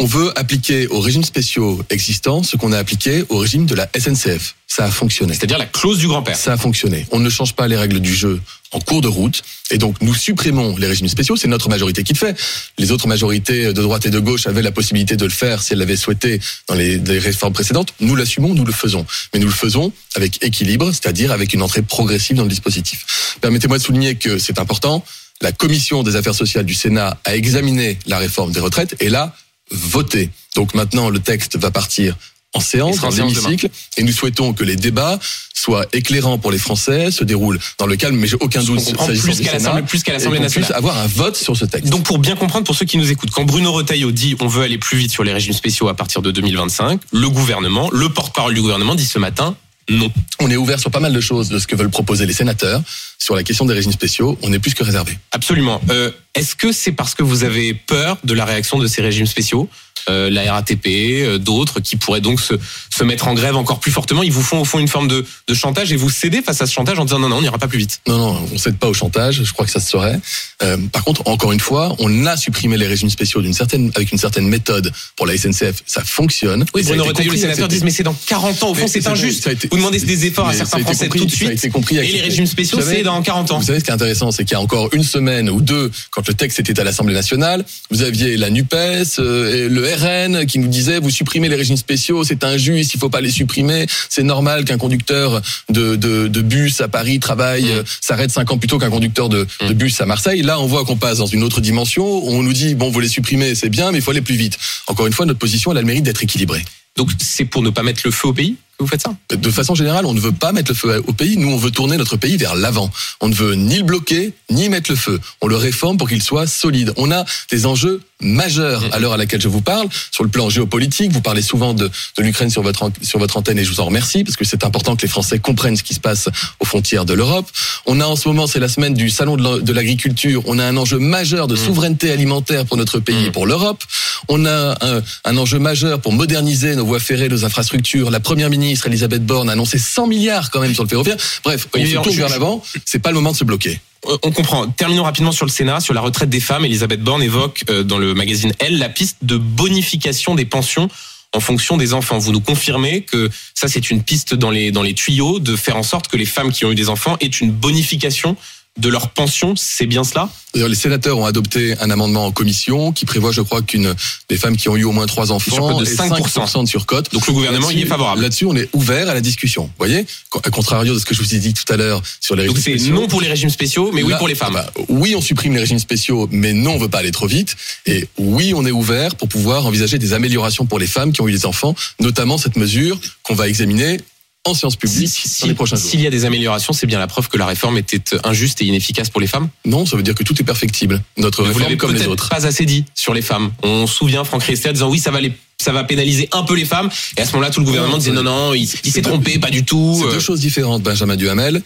On 0.00 0.06
veut 0.06 0.36
appliquer 0.36 0.88
aux 0.88 0.98
régimes 0.98 1.22
spéciaux 1.22 1.80
existants 1.88 2.42
ce 2.42 2.56
qu'on 2.56 2.72
a 2.72 2.78
appliqué 2.78 3.24
au 3.28 3.38
régime 3.38 3.64
de 3.64 3.76
la 3.76 3.88
SNCF. 3.96 4.56
Ça 4.66 4.86
a 4.86 4.90
fonctionné. 4.90 5.34
C'est-à-dire 5.34 5.56
la 5.56 5.66
clause 5.66 5.98
du 5.98 6.08
grand-père. 6.08 6.36
Ça 6.36 6.52
a 6.52 6.56
fonctionné. 6.56 7.06
On 7.12 7.20
ne 7.20 7.30
change 7.30 7.54
pas 7.54 7.68
les 7.68 7.76
règles 7.76 8.00
du 8.00 8.12
jeu 8.12 8.40
en 8.72 8.80
cours 8.80 9.02
de 9.02 9.06
route. 9.06 9.42
Et 9.70 9.78
donc, 9.78 10.02
nous 10.02 10.12
supprimons 10.12 10.76
les 10.76 10.88
régimes 10.88 11.06
spéciaux. 11.06 11.36
C'est 11.36 11.46
notre 11.46 11.68
majorité 11.68 12.02
qui 12.02 12.12
le 12.12 12.18
fait. 12.18 12.36
Les 12.76 12.90
autres 12.90 13.06
majorités 13.06 13.72
de 13.72 13.82
droite 13.82 14.04
et 14.04 14.10
de 14.10 14.18
gauche 14.18 14.48
avaient 14.48 14.62
la 14.62 14.72
possibilité 14.72 15.16
de 15.16 15.24
le 15.24 15.30
faire 15.30 15.62
si 15.62 15.74
elles 15.74 15.78
l'avaient 15.78 15.96
souhaité 15.96 16.40
dans 16.66 16.74
les, 16.74 16.98
les 16.98 17.20
réformes 17.20 17.52
précédentes. 17.52 17.94
Nous 18.00 18.16
l'assumons, 18.16 18.52
nous 18.52 18.64
le 18.64 18.72
faisons. 18.72 19.06
Mais 19.32 19.38
nous 19.38 19.46
le 19.46 19.52
faisons 19.52 19.92
avec 20.16 20.42
équilibre, 20.42 20.90
c'est-à-dire 20.90 21.30
avec 21.30 21.54
une 21.54 21.62
entrée 21.62 21.82
progressive 21.82 22.36
dans 22.36 22.42
le 22.42 22.48
dispositif. 22.48 23.36
Permettez-moi 23.40 23.78
de 23.78 23.82
souligner 23.84 24.16
que 24.16 24.38
c'est 24.38 24.58
important. 24.58 25.04
La 25.40 25.52
commission 25.52 26.02
des 26.02 26.16
affaires 26.16 26.34
sociales 26.34 26.64
du 26.64 26.74
Sénat 26.74 27.16
a 27.24 27.36
examiné 27.36 27.98
la 28.06 28.18
réforme 28.18 28.50
des 28.50 28.60
retraites 28.60 28.96
et 28.98 29.08
l'a 29.08 29.36
voté. 29.74 30.30
Donc 30.56 30.74
maintenant, 30.74 31.10
le 31.10 31.18
texte 31.18 31.56
va 31.58 31.70
partir 31.70 32.16
en 32.56 32.60
séance, 32.60 33.02
en 33.02 33.08
l'hémicycle, 33.10 33.68
et 33.96 34.04
nous 34.04 34.12
souhaitons 34.12 34.52
que 34.52 34.62
les 34.62 34.76
débats 34.76 35.18
soient 35.52 35.86
éclairants 35.92 36.38
pour 36.38 36.52
les 36.52 36.58
Français, 36.58 37.10
se 37.10 37.24
déroulent 37.24 37.58
dans 37.78 37.86
le 37.86 37.96
calme, 37.96 38.14
mais 38.16 38.28
j'ai 38.28 38.36
aucun 38.36 38.62
doute 38.62 38.78
s'agissant 38.78 39.06
plus 39.06 39.40
qu'à 39.40 39.52
l'Assemblée- 39.54 39.82
plus 39.82 40.02
qu'à 40.04 40.12
l'Assemblée 40.12 40.38
nationale. 40.38 40.68
puisse 40.68 40.76
avoir 40.76 40.96
un 40.98 41.08
vote 41.08 41.36
sur 41.36 41.56
ce 41.56 41.64
texte. 41.64 41.90
Donc 41.90 42.04
pour 42.04 42.18
bien 42.20 42.36
comprendre 42.36 42.64
pour 42.64 42.76
ceux 42.76 42.86
qui 42.86 42.96
nous 42.96 43.10
écoutent, 43.10 43.32
quand 43.32 43.44
Bruno 43.44 43.72
Retailleau 43.72 44.12
dit 44.12 44.36
on 44.40 44.46
veut 44.46 44.62
aller 44.62 44.78
plus 44.78 44.96
vite 44.98 45.10
sur 45.10 45.24
les 45.24 45.32
régimes 45.32 45.52
spéciaux 45.52 45.88
à 45.88 45.94
partir 45.94 46.22
de 46.22 46.30
2025, 46.30 47.00
le 47.12 47.28
gouvernement, 47.28 47.90
le 47.92 48.08
porte-parole 48.08 48.54
du 48.54 48.60
gouvernement 48.60 48.94
dit 48.94 49.06
ce 49.06 49.18
matin 49.18 49.56
non. 49.90 50.10
on 50.38 50.48
est 50.50 50.56
ouvert 50.56 50.78
sur 50.78 50.90
pas 50.90 51.00
mal 51.00 51.12
de 51.12 51.20
choses 51.20 51.48
de 51.50 51.58
ce 51.58 51.66
que 51.66 51.74
veulent 51.76 51.90
proposer 51.90 52.24
les 52.24 52.32
sénateurs. 52.32 52.80
Sur 53.18 53.34
la 53.34 53.42
question 53.42 53.64
des 53.66 53.74
régimes 53.74 53.92
spéciaux, 53.92 54.38
on 54.42 54.52
est 54.52 54.58
plus 54.58 54.74
que 54.74 54.82
réservé. 54.84 55.18
Absolument. 55.32 55.80
Euh, 55.90 56.10
Est-ce 56.34 56.54
que 56.56 56.72
c'est 56.72 56.92
parce 56.92 57.14
que 57.14 57.22
vous 57.22 57.44
avez 57.44 57.74
peur 57.74 58.18
de 58.24 58.34
la 58.34 58.44
réaction 58.44 58.78
de 58.78 58.86
ces 58.86 59.02
régimes 59.02 59.26
spéciaux 59.26 59.68
euh, 60.10 60.28
la 60.28 60.52
RATP, 60.52 60.86
euh, 60.86 61.38
d'autres 61.38 61.80
qui 61.80 61.96
pourraient 61.96 62.20
donc 62.20 62.38
se, 62.38 62.52
se 62.94 63.04
mettre 63.04 63.26
en 63.26 63.32
grève 63.32 63.56
encore 63.56 63.80
plus 63.80 63.90
fortement? 63.90 64.22
Ils 64.22 64.32
vous 64.32 64.42
font 64.42 64.60
au 64.60 64.64
fond 64.66 64.78
une 64.78 64.88
forme 64.88 65.08
de, 65.08 65.24
de 65.48 65.54
chantage 65.54 65.92
et 65.92 65.96
vous 65.96 66.10
cédez 66.10 66.42
face 66.42 66.60
à 66.60 66.66
ce 66.66 66.74
chantage 66.74 66.98
en 66.98 67.06
disant 67.06 67.18
non, 67.18 67.30
non, 67.30 67.36
on 67.38 67.40
n'ira 67.40 67.56
pas 67.56 67.68
plus 67.68 67.78
vite. 67.78 68.00
Non, 68.06 68.18
non, 68.18 68.48
on 68.52 68.58
cède 68.58 68.76
pas 68.76 68.88
au 68.88 68.92
chantage. 68.92 69.42
Je 69.44 69.50
crois 69.54 69.64
que 69.64 69.70
ça 69.72 69.80
se 69.80 69.88
saurait. 69.90 70.20
Euh, 70.62 70.76
par 70.92 71.04
contre, 71.04 71.22
encore 71.26 71.52
une 71.52 71.60
fois, 71.60 71.94
on 72.00 72.26
a 72.26 72.36
supprimé 72.36 72.76
les 72.76 72.86
régimes 72.86 73.08
spéciaux 73.08 73.40
d'une 73.40 73.54
certaine, 73.54 73.92
avec 73.94 74.12
une 74.12 74.18
certaine 74.18 74.46
méthode 74.46 74.92
pour 75.16 75.26
la 75.26 75.38
SNCF. 75.38 75.82
Ça 75.86 76.04
fonctionne. 76.04 76.66
Oui, 76.74 76.82
Bruno 76.82 77.04
Retailleau, 77.04 77.32
les 77.32 77.38
sénateurs 77.38 77.68
disent 77.68 77.84
mais 77.84 77.90
c'est 77.90 78.02
dans 78.02 78.16
40 78.26 78.62
ans. 78.62 78.70
Au 78.72 78.74
fond, 78.74 78.86
c'est 78.88 79.06
injuste. 79.06 79.46
été- 79.46 79.68
Vous 79.70 79.78
demandez 79.78 80.00
des 80.00 80.26
efforts 80.26 80.48
à 80.48 80.52
certains 80.52 80.80
Français 80.80 81.04
compris, 81.08 81.20
tout 81.20 81.26
de 81.26 81.30
suite. 81.30 81.64
Et 81.92 82.12
les 82.12 82.20
régimes 82.20 82.46
spéciaux, 82.46 82.78
c'est 82.82 83.02
dans 83.04 83.22
40 83.22 83.52
ans. 83.52 83.58
Vous 83.58 83.64
savez 83.66 83.78
ce 83.80 83.84
qui 83.84 83.90
est 83.90 83.94
intéressant, 83.94 84.30
c'est 84.32 84.44
qu'il 84.44 84.52
y 84.52 84.56
a 84.56 84.60
encore 84.60 84.90
une 84.92 85.02
semaine 85.04 85.48
ou 85.48 85.62
deux, 85.62 85.90
quand 86.10 86.23
le 86.28 86.34
texte 86.34 86.60
était 86.60 86.78
à 86.80 86.84
l'Assemblée 86.84 87.14
nationale, 87.14 87.64
vous 87.90 88.02
aviez 88.02 88.36
la 88.36 88.50
Nupes, 88.50 88.74
euh, 88.74 89.54
et 89.54 89.68
le 89.68 89.82
RN 89.84 90.46
qui 90.46 90.58
nous 90.58 90.68
disait 90.68 90.98
vous 90.98 91.10
supprimez 91.10 91.48
les 91.48 91.56
régimes 91.56 91.76
spéciaux, 91.76 92.24
c'est 92.24 92.44
injuste, 92.44 92.94
il 92.94 93.00
faut 93.00 93.08
pas 93.10 93.20
les 93.20 93.30
supprimer. 93.30 93.86
C'est 94.08 94.22
normal 94.22 94.64
qu'un 94.64 94.78
conducteur 94.78 95.40
de, 95.70 95.96
de, 95.96 96.28
de 96.28 96.40
bus 96.40 96.80
à 96.80 96.88
Paris 96.88 97.18
travaille, 97.20 97.64
Mm. 97.64 97.78
euh, 97.78 97.82
s'arrête 98.00 98.30
cinq 98.30 98.50
ans 98.50 98.58
plus 98.58 98.68
tôt 98.68 98.78
qu'un 98.78 98.90
conducteur 98.90 99.28
de, 99.28 99.46
de 99.66 99.72
bus 99.74 100.00
à 100.00 100.06
Marseille. 100.06 100.42
Là, 100.42 100.60
on 100.60 100.66
voit 100.66 100.84
qu'on 100.84 100.96
passe 100.96 101.18
dans 101.18 101.26
une 101.26 101.42
autre 101.42 101.60
dimension. 101.60 102.04
On 102.04 102.42
nous 102.42 102.52
dit 102.52 102.74
bon, 102.74 102.90
vous 102.90 103.00
les 103.00 103.08
supprimez, 103.08 103.54
c'est 103.54 103.68
bien, 103.68 103.92
mais 103.92 103.98
il 103.98 104.02
faut 104.02 104.10
aller 104.10 104.20
plus 104.20 104.36
vite. 104.36 104.58
Encore 104.86 105.06
une 105.06 105.12
fois, 105.12 105.26
notre 105.26 105.38
position, 105.38 105.70
elle 105.72 105.78
a 105.78 105.80
le 105.80 105.86
mérite 105.86 106.04
d'être 106.04 106.22
équilibrée. 106.22 106.64
Donc 106.96 107.10
c'est 107.20 107.44
pour 107.44 107.62
ne 107.62 107.70
pas 107.70 107.82
mettre 107.82 108.02
le 108.04 108.10
feu 108.10 108.28
au 108.28 108.32
pays? 108.32 108.56
Que 108.78 108.84
vous 108.84 108.88
faites 108.88 109.02
ça 109.02 109.14
De 109.36 109.50
façon 109.50 109.74
générale, 109.74 110.06
on 110.06 110.14
ne 110.14 110.20
veut 110.20 110.32
pas 110.32 110.52
mettre 110.52 110.70
le 110.70 110.74
feu 110.76 111.02
au 111.06 111.12
pays. 111.12 111.36
Nous, 111.36 111.48
on 111.50 111.56
veut 111.56 111.70
tourner 111.70 111.96
notre 111.96 112.16
pays 112.16 112.36
vers 112.36 112.54
l'avant. 112.54 112.90
On 113.20 113.28
ne 113.28 113.34
veut 113.34 113.54
ni 113.54 113.78
le 113.78 113.84
bloquer, 113.84 114.32
ni 114.50 114.68
mettre 114.68 114.90
le 114.90 114.96
feu. 114.96 115.20
On 115.40 115.46
le 115.46 115.56
réforme 115.56 115.96
pour 115.96 116.08
qu'il 116.08 116.22
soit 116.22 116.46
solide. 116.46 116.92
On 116.96 117.10
a 117.12 117.24
des 117.50 117.66
enjeux 117.66 118.00
majeurs 118.20 118.82
à 118.92 118.98
l'heure 118.98 119.12
à 119.12 119.16
laquelle 119.16 119.40
je 119.40 119.48
vous 119.48 119.60
parle. 119.60 119.88
Sur 120.10 120.24
le 120.24 120.30
plan 120.30 120.48
géopolitique, 120.48 121.12
vous 121.12 121.20
parlez 121.20 121.42
souvent 121.42 121.74
de, 121.74 121.90
de 122.16 122.22
l'Ukraine 122.22 122.48
sur 122.50 122.62
votre, 122.62 122.90
sur 123.02 123.18
votre 123.18 123.36
antenne 123.36 123.58
et 123.58 123.64
je 123.64 123.70
vous 123.70 123.80
en 123.80 123.84
remercie 123.86 124.24
parce 124.24 124.36
que 124.36 124.44
c'est 124.44 124.64
important 124.64 124.96
que 124.96 125.02
les 125.02 125.08
Français 125.08 125.38
comprennent 125.38 125.76
ce 125.76 125.82
qui 125.82 125.94
se 125.94 126.00
passe 126.00 126.28
aux 126.60 126.64
frontières 126.64 127.04
de 127.04 127.12
l'Europe. 127.12 127.46
On 127.86 128.00
a 128.00 128.06
en 128.06 128.16
ce 128.16 128.28
moment, 128.28 128.46
c'est 128.46 128.60
la 128.60 128.68
semaine 128.68 128.94
du 128.94 129.10
salon 129.10 129.36
de 129.36 129.42
la- 129.42 129.60
de 129.60 129.72
l'agriculture. 129.72 130.42
On 130.46 130.58
a 130.58 130.64
un 130.64 130.76
enjeu 130.76 130.98
majeur 130.98 131.48
de 131.48 131.56
souveraineté 131.56 132.10
alimentaire 132.12 132.64
pour 132.64 132.76
notre 132.76 132.98
pays 133.00 133.26
et 133.26 133.30
pour 133.30 133.46
l'Europe. 133.46 133.82
On 134.28 134.46
a 134.46 134.76
un, 134.80 135.02
un 135.24 135.36
enjeu 135.36 135.58
majeur 135.58 136.00
pour 136.00 136.12
moderniser 136.12 136.76
nos 136.76 136.86
voies 136.86 137.00
ferrées, 137.00 137.28
nos 137.28 137.44
infrastructures. 137.44 138.10
La 138.10 138.20
première 138.20 138.48
ministre 138.48 138.63
Elisabeth 138.72 139.24
Borne 139.24 139.48
a 139.48 139.52
annoncé 139.52 139.78
100 139.78 140.06
milliards 140.06 140.50
quand 140.50 140.60
même 140.60 140.74
sur 140.74 140.82
le 140.82 140.88
ferroviaire. 140.88 141.16
Bref, 141.42 141.68
on 141.74 141.84
se 141.84 141.92
tourne 141.94 142.16
vers 142.16 142.28
l'avant. 142.28 142.62
C'est 142.84 142.98
pas 142.98 143.10
le 143.10 143.16
moment 143.16 143.32
de 143.32 143.36
se 143.36 143.44
bloquer. 143.44 143.80
Euh, 144.06 144.16
On 144.22 144.30
comprend. 144.30 144.68
Terminons 144.68 145.04
rapidement 145.04 145.32
sur 145.32 145.46
le 145.46 145.50
Sénat, 145.50 145.80
sur 145.80 145.94
la 145.94 146.00
retraite 146.00 146.30
des 146.30 146.40
femmes. 146.40 146.64
Elisabeth 146.64 147.02
Borne 147.02 147.22
évoque 147.22 147.64
euh, 147.70 147.82
dans 147.82 147.98
le 147.98 148.14
magazine 148.14 148.52
Elle 148.58 148.78
la 148.78 148.88
piste 148.88 149.18
de 149.22 149.36
bonification 149.36 150.34
des 150.34 150.44
pensions 150.44 150.88
en 151.34 151.40
fonction 151.40 151.76
des 151.76 151.94
enfants. 151.94 152.18
Vous 152.18 152.32
nous 152.32 152.40
confirmez 152.40 153.02
que 153.02 153.28
ça 153.54 153.68
c'est 153.68 153.90
une 153.90 154.02
piste 154.02 154.34
dans 154.34 154.50
les 154.50 154.70
dans 154.70 154.82
les 154.82 154.94
tuyaux 154.94 155.40
de 155.40 155.56
faire 155.56 155.76
en 155.76 155.82
sorte 155.82 156.08
que 156.08 156.16
les 156.16 156.26
femmes 156.26 156.52
qui 156.52 156.64
ont 156.64 156.70
eu 156.70 156.76
des 156.76 156.88
enfants 156.88 157.16
aient 157.20 157.26
une 157.26 157.50
bonification 157.50 158.36
de 158.78 158.88
leur 158.88 159.10
pension. 159.10 159.54
C'est 159.56 159.86
bien 159.86 160.02
cela? 160.02 160.28
D'ailleurs, 160.52 160.68
les 160.68 160.74
sénateurs 160.74 161.18
ont 161.18 161.26
adopté 161.26 161.74
un 161.80 161.90
amendement 161.90 162.26
en 162.26 162.32
commission 162.32 162.92
qui 162.92 163.04
prévoit, 163.06 163.32
je 163.32 163.40
crois, 163.40 163.62
qu'une 163.62 163.94
des 164.28 164.36
femmes 164.36 164.56
qui 164.56 164.68
ont 164.68 164.76
eu 164.76 164.84
au 164.84 164.92
moins 164.92 165.06
trois 165.06 165.32
enfants 165.32 165.78
de 165.78 165.84
aient 165.84 165.94
5%. 165.94 166.62
de 166.62 166.68
surcote. 166.68 167.12
Donc 167.12 167.26
le 167.26 167.32
gouvernement 167.32 167.70
y 167.70 167.82
est 167.82 167.86
favorable. 167.86 168.22
Là-dessus, 168.22 168.46
on 168.46 168.56
est 168.56 168.68
ouvert 168.72 169.08
à 169.08 169.14
la 169.14 169.20
discussion. 169.20 169.64
Vous 169.64 169.72
voyez, 169.78 170.06
à 170.44 170.50
contrario 170.50 170.94
de 170.94 170.98
ce 170.98 171.04
que 171.04 171.14
je 171.14 171.22
vous 171.22 171.34
ai 171.34 171.38
dit 171.38 171.54
tout 171.54 171.72
à 171.72 171.76
l'heure 171.76 172.02
sur 172.20 172.36
les 172.36 172.46
Donc 172.46 172.56
régimes 172.56 172.78
c'est 172.78 172.90
non 172.90 173.06
pour 173.08 173.20
les 173.20 173.28
régimes 173.28 173.50
spéciaux, 173.50 173.90
mais 173.92 174.02
oui 174.02 174.12
pour 174.18 174.28
les 174.28 174.34
femmes. 174.34 174.54
bah, 174.54 174.70
oui, 174.88 175.14
on 175.16 175.20
supprime 175.20 175.54
les 175.54 175.60
régimes 175.60 175.78
spéciaux, 175.78 176.28
mais 176.30 176.52
non, 176.52 176.72
on 176.72 176.78
veut 176.78 176.88
pas 176.88 176.98
aller 176.98 177.12
trop 177.12 177.26
vite. 177.26 177.56
Et 177.86 178.08
oui, 178.18 178.54
on 178.54 178.64
est 178.66 178.70
ouvert 178.72 179.14
pour 179.16 179.28
pouvoir 179.28 179.66
envisager 179.66 179.98
des 179.98 180.12
améliorations 180.12 180.66
pour 180.66 180.78
les 180.78 180.86
femmes 180.86 181.12
qui 181.12 181.20
ont 181.20 181.28
eu 181.28 181.32
des 181.32 181.46
enfants, 181.46 181.74
notamment 182.00 182.38
cette 182.38 182.56
mesure 182.56 182.98
qu'on 183.22 183.34
va 183.34 183.48
examiner 183.48 183.98
en 184.44 184.54
séance 184.54 184.74
Si- 184.74 184.78
publique 184.78 185.08
si- 185.08 185.40
dans 185.42 185.46
les 185.48 185.54
prochains 185.54 185.76
jours. 185.76 185.88
S'il 185.90 186.00
y 186.00 186.06
a 186.06 186.10
des 186.10 186.24
améliorations, 186.24 186.72
c'est 186.72 186.86
bien 186.86 186.98
la 186.98 187.06
preuve 187.06 187.28
que 187.28 187.38
la 187.38 187.46
réforme 187.46 187.78
était 187.78 188.02
injuste 188.24 188.60
et 188.62 188.66
inefficace 188.66 189.08
pour 189.10 189.20
les 189.20 189.26
femmes. 189.26 189.48
Non, 189.64 189.86
ça 189.86 189.96
veut 189.96 190.02
dire 190.02 190.14
que 190.14 190.22
tout 190.22 190.38
est 190.40 190.44
perfectible. 190.44 191.02
Notre 191.16 191.42
Mais 191.42 191.48
réforme 191.48 191.76
comme 191.76 191.94
les 191.94 192.06
autres. 192.06 192.28
pas 192.28 192.46
assez 192.46 192.64
dit 192.66 192.84
sur 192.94 193.14
les 193.14 193.22
femmes. 193.22 193.52
On 193.62 193.86
se 193.86 193.94
souvient 193.94 194.24
Franck 194.24 194.42
Riester 194.44 194.72
disant 194.72 194.90
oui, 194.90 194.98
ça 194.98 195.10
va 195.10 195.20
les 195.20 195.32
ça 195.62 195.72
va 195.72 195.84
pénaliser 195.84 196.28
un 196.32 196.42
peu 196.42 196.54
les 196.56 196.64
femmes. 196.64 196.90
Et 197.16 197.20
à 197.22 197.24
ce 197.24 197.32
moment-là, 197.32 197.50
tout 197.50 197.60
le 197.60 197.66
gouvernement 197.66 197.96
disait 197.96 198.10
non, 198.10 198.24
non, 198.24 198.52
il, 198.54 198.68
il 198.84 198.92
s'est 198.92 199.00
trompé, 199.02 199.38
pas 199.38 199.50
du 199.50 199.64
tout. 199.64 199.96
C'est 199.98 200.06
Euh, 200.08 200.12
deux 200.12 200.20
choses 200.20 200.40
différentes, 200.40 200.82
Benjamin 200.82 201.16
Duhamel, 201.16 201.62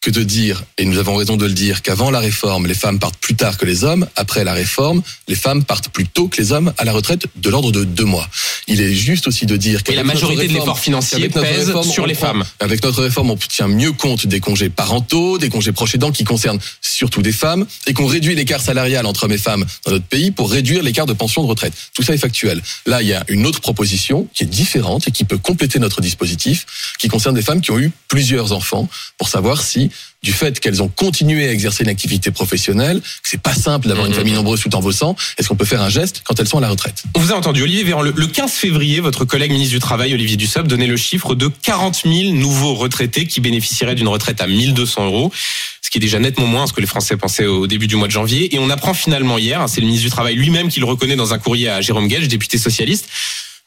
que 0.00 0.10
de 0.10 0.22
dire, 0.22 0.64
et 0.78 0.86
nous 0.86 0.96
avons 0.96 1.14
raison 1.14 1.36
de 1.36 1.44
le 1.44 1.52
dire, 1.52 1.82
qu'avant 1.82 2.10
la 2.10 2.20
réforme, 2.20 2.66
les 2.66 2.74
femmes 2.74 2.98
partent 2.98 3.18
plus 3.18 3.34
tard 3.34 3.58
que 3.58 3.66
les 3.66 3.84
hommes. 3.84 4.08
Après 4.16 4.44
la 4.44 4.54
réforme, 4.54 5.02
les 5.28 5.34
femmes 5.34 5.62
partent 5.62 5.90
plus 5.90 6.06
tôt 6.06 6.28
que 6.28 6.40
les 6.40 6.52
hommes 6.52 6.72
à 6.78 6.84
la 6.84 6.92
retraite 6.92 7.26
de 7.36 7.50
l'ordre 7.50 7.70
de 7.70 7.84
deux 7.84 8.06
mois. 8.06 8.26
Il 8.66 8.80
est 8.80 8.94
juste 8.94 9.28
aussi 9.28 9.44
de 9.44 9.56
dire 9.58 9.84
que 9.84 9.92
la 9.92 10.02
majorité 10.02 10.48
de 10.48 10.54
l'effort 10.54 10.78
financier 10.78 11.28
pèse 11.28 11.74
sur 11.82 12.06
les 12.06 12.14
femmes. 12.14 12.44
Avec 12.60 12.82
notre 12.82 13.02
réforme, 13.02 13.30
on 13.30 13.36
tient 13.36 13.68
mieux 13.68 13.92
compte 13.92 14.26
des 14.26 14.40
congés 14.40 14.70
parentaux, 14.70 15.36
des 15.36 15.50
congés 15.50 15.72
proches 15.72 15.94
aidants 15.94 16.12
qui 16.12 16.24
concernent 16.24 16.60
surtout 16.80 17.20
des 17.20 17.32
femmes, 17.32 17.66
et 17.86 17.92
qu'on 17.92 18.06
réduit 18.06 18.34
l'écart 18.34 18.62
salarial 18.62 19.04
entre 19.04 19.24
hommes 19.24 19.32
et 19.32 19.38
femmes 19.38 19.66
dans 19.84 19.92
notre 19.92 20.06
pays 20.06 20.30
pour 20.30 20.50
réduire 20.50 20.82
l'écart 20.82 21.06
de 21.06 21.12
pension 21.12 21.42
de 21.42 21.48
retraite. 21.48 21.74
Tout 21.92 22.02
ça 22.02 22.14
est 22.14 22.18
factuel. 22.18 22.62
Là, 22.86 23.02
il 23.02 23.08
y 23.08 23.12
a 23.12 23.22
une 23.28 23.46
autre 23.46 23.60
proposition 23.60 24.26
qui 24.32 24.44
est 24.44 24.46
différente 24.46 25.08
et 25.08 25.10
qui 25.10 25.24
peut 25.24 25.38
compléter 25.38 25.78
notre 25.78 26.00
dispositif, 26.00 26.94
qui 26.98 27.08
concerne 27.08 27.34
des 27.34 27.42
femmes 27.42 27.60
qui 27.60 27.70
ont 27.70 27.78
eu 27.78 27.90
plusieurs 28.08 28.52
enfants, 28.52 28.88
pour 29.18 29.28
savoir 29.28 29.62
si 29.62 29.89
aussi 29.90 30.00
du 30.22 30.32
fait 30.32 30.60
qu'elles 30.60 30.82
ont 30.82 30.88
continué 30.88 31.48
à 31.48 31.52
exercer 31.52 31.82
une 31.82 31.88
activité 31.88 32.30
professionnelle, 32.30 33.00
que 33.00 33.06
c'est 33.28 33.40
pas 33.40 33.54
simple 33.54 33.88
d'avoir 33.88 34.06
une 34.06 34.12
Mhm. 34.12 34.18
famille 34.18 34.34
nombreuse 34.34 34.60
tout 34.60 34.74
en 34.74 34.80
bossant. 34.82 35.16
Est-ce 35.38 35.48
qu'on 35.48 35.56
peut 35.56 35.64
faire 35.64 35.80
un 35.80 35.88
geste 35.88 36.20
quand 36.24 36.38
elles 36.38 36.46
sont 36.48 36.58
à 36.58 36.60
la 36.60 36.68
retraite? 36.68 37.02
On 37.14 37.20
vous 37.20 37.32
a 37.32 37.36
entendu, 37.36 37.62
Olivier 37.62 37.84
Véran. 37.84 38.02
Le 38.02 38.12
le 38.14 38.26
15 38.26 38.52
février, 38.52 39.00
votre 39.00 39.24
collègue 39.24 39.50
ministre 39.50 39.72
du 39.74 39.80
Travail, 39.80 40.12
Olivier 40.12 40.36
Dussopt, 40.36 40.66
donnait 40.68 40.86
le 40.86 40.98
chiffre 40.98 41.34
de 41.34 41.48
40 41.62 42.02
000 42.04 42.32
nouveaux 42.34 42.74
retraités 42.74 43.26
qui 43.26 43.40
bénéficieraient 43.40 43.94
d'une 43.94 44.08
retraite 44.08 44.42
à 44.42 44.46
1200 44.46 45.06
euros, 45.06 45.32
ce 45.80 45.88
qui 45.90 45.96
est 45.96 46.00
déjà 46.02 46.18
nettement 46.18 46.46
moins 46.46 46.64
que 46.64 46.68
ce 46.68 46.74
que 46.74 46.80
les 46.82 46.86
Français 46.86 47.16
pensaient 47.16 47.46
au 47.46 47.66
début 47.66 47.86
du 47.86 47.96
mois 47.96 48.06
de 48.08 48.12
janvier. 48.12 48.54
Et 48.54 48.58
on 48.58 48.68
apprend 48.68 48.92
finalement 48.92 49.38
hier, 49.38 49.60
hein, 49.62 49.68
c'est 49.68 49.80
le 49.80 49.86
ministre 49.86 50.04
du 50.06 50.10
Travail 50.12 50.34
lui-même 50.34 50.68
qui 50.68 50.80
le 50.80 50.86
reconnaît 50.86 51.16
dans 51.16 51.32
un 51.32 51.38
courrier 51.38 51.70
à 51.70 51.80
Jérôme 51.80 52.08
Gage, 52.08 52.28
député 52.28 52.58
socialiste, 52.58 53.08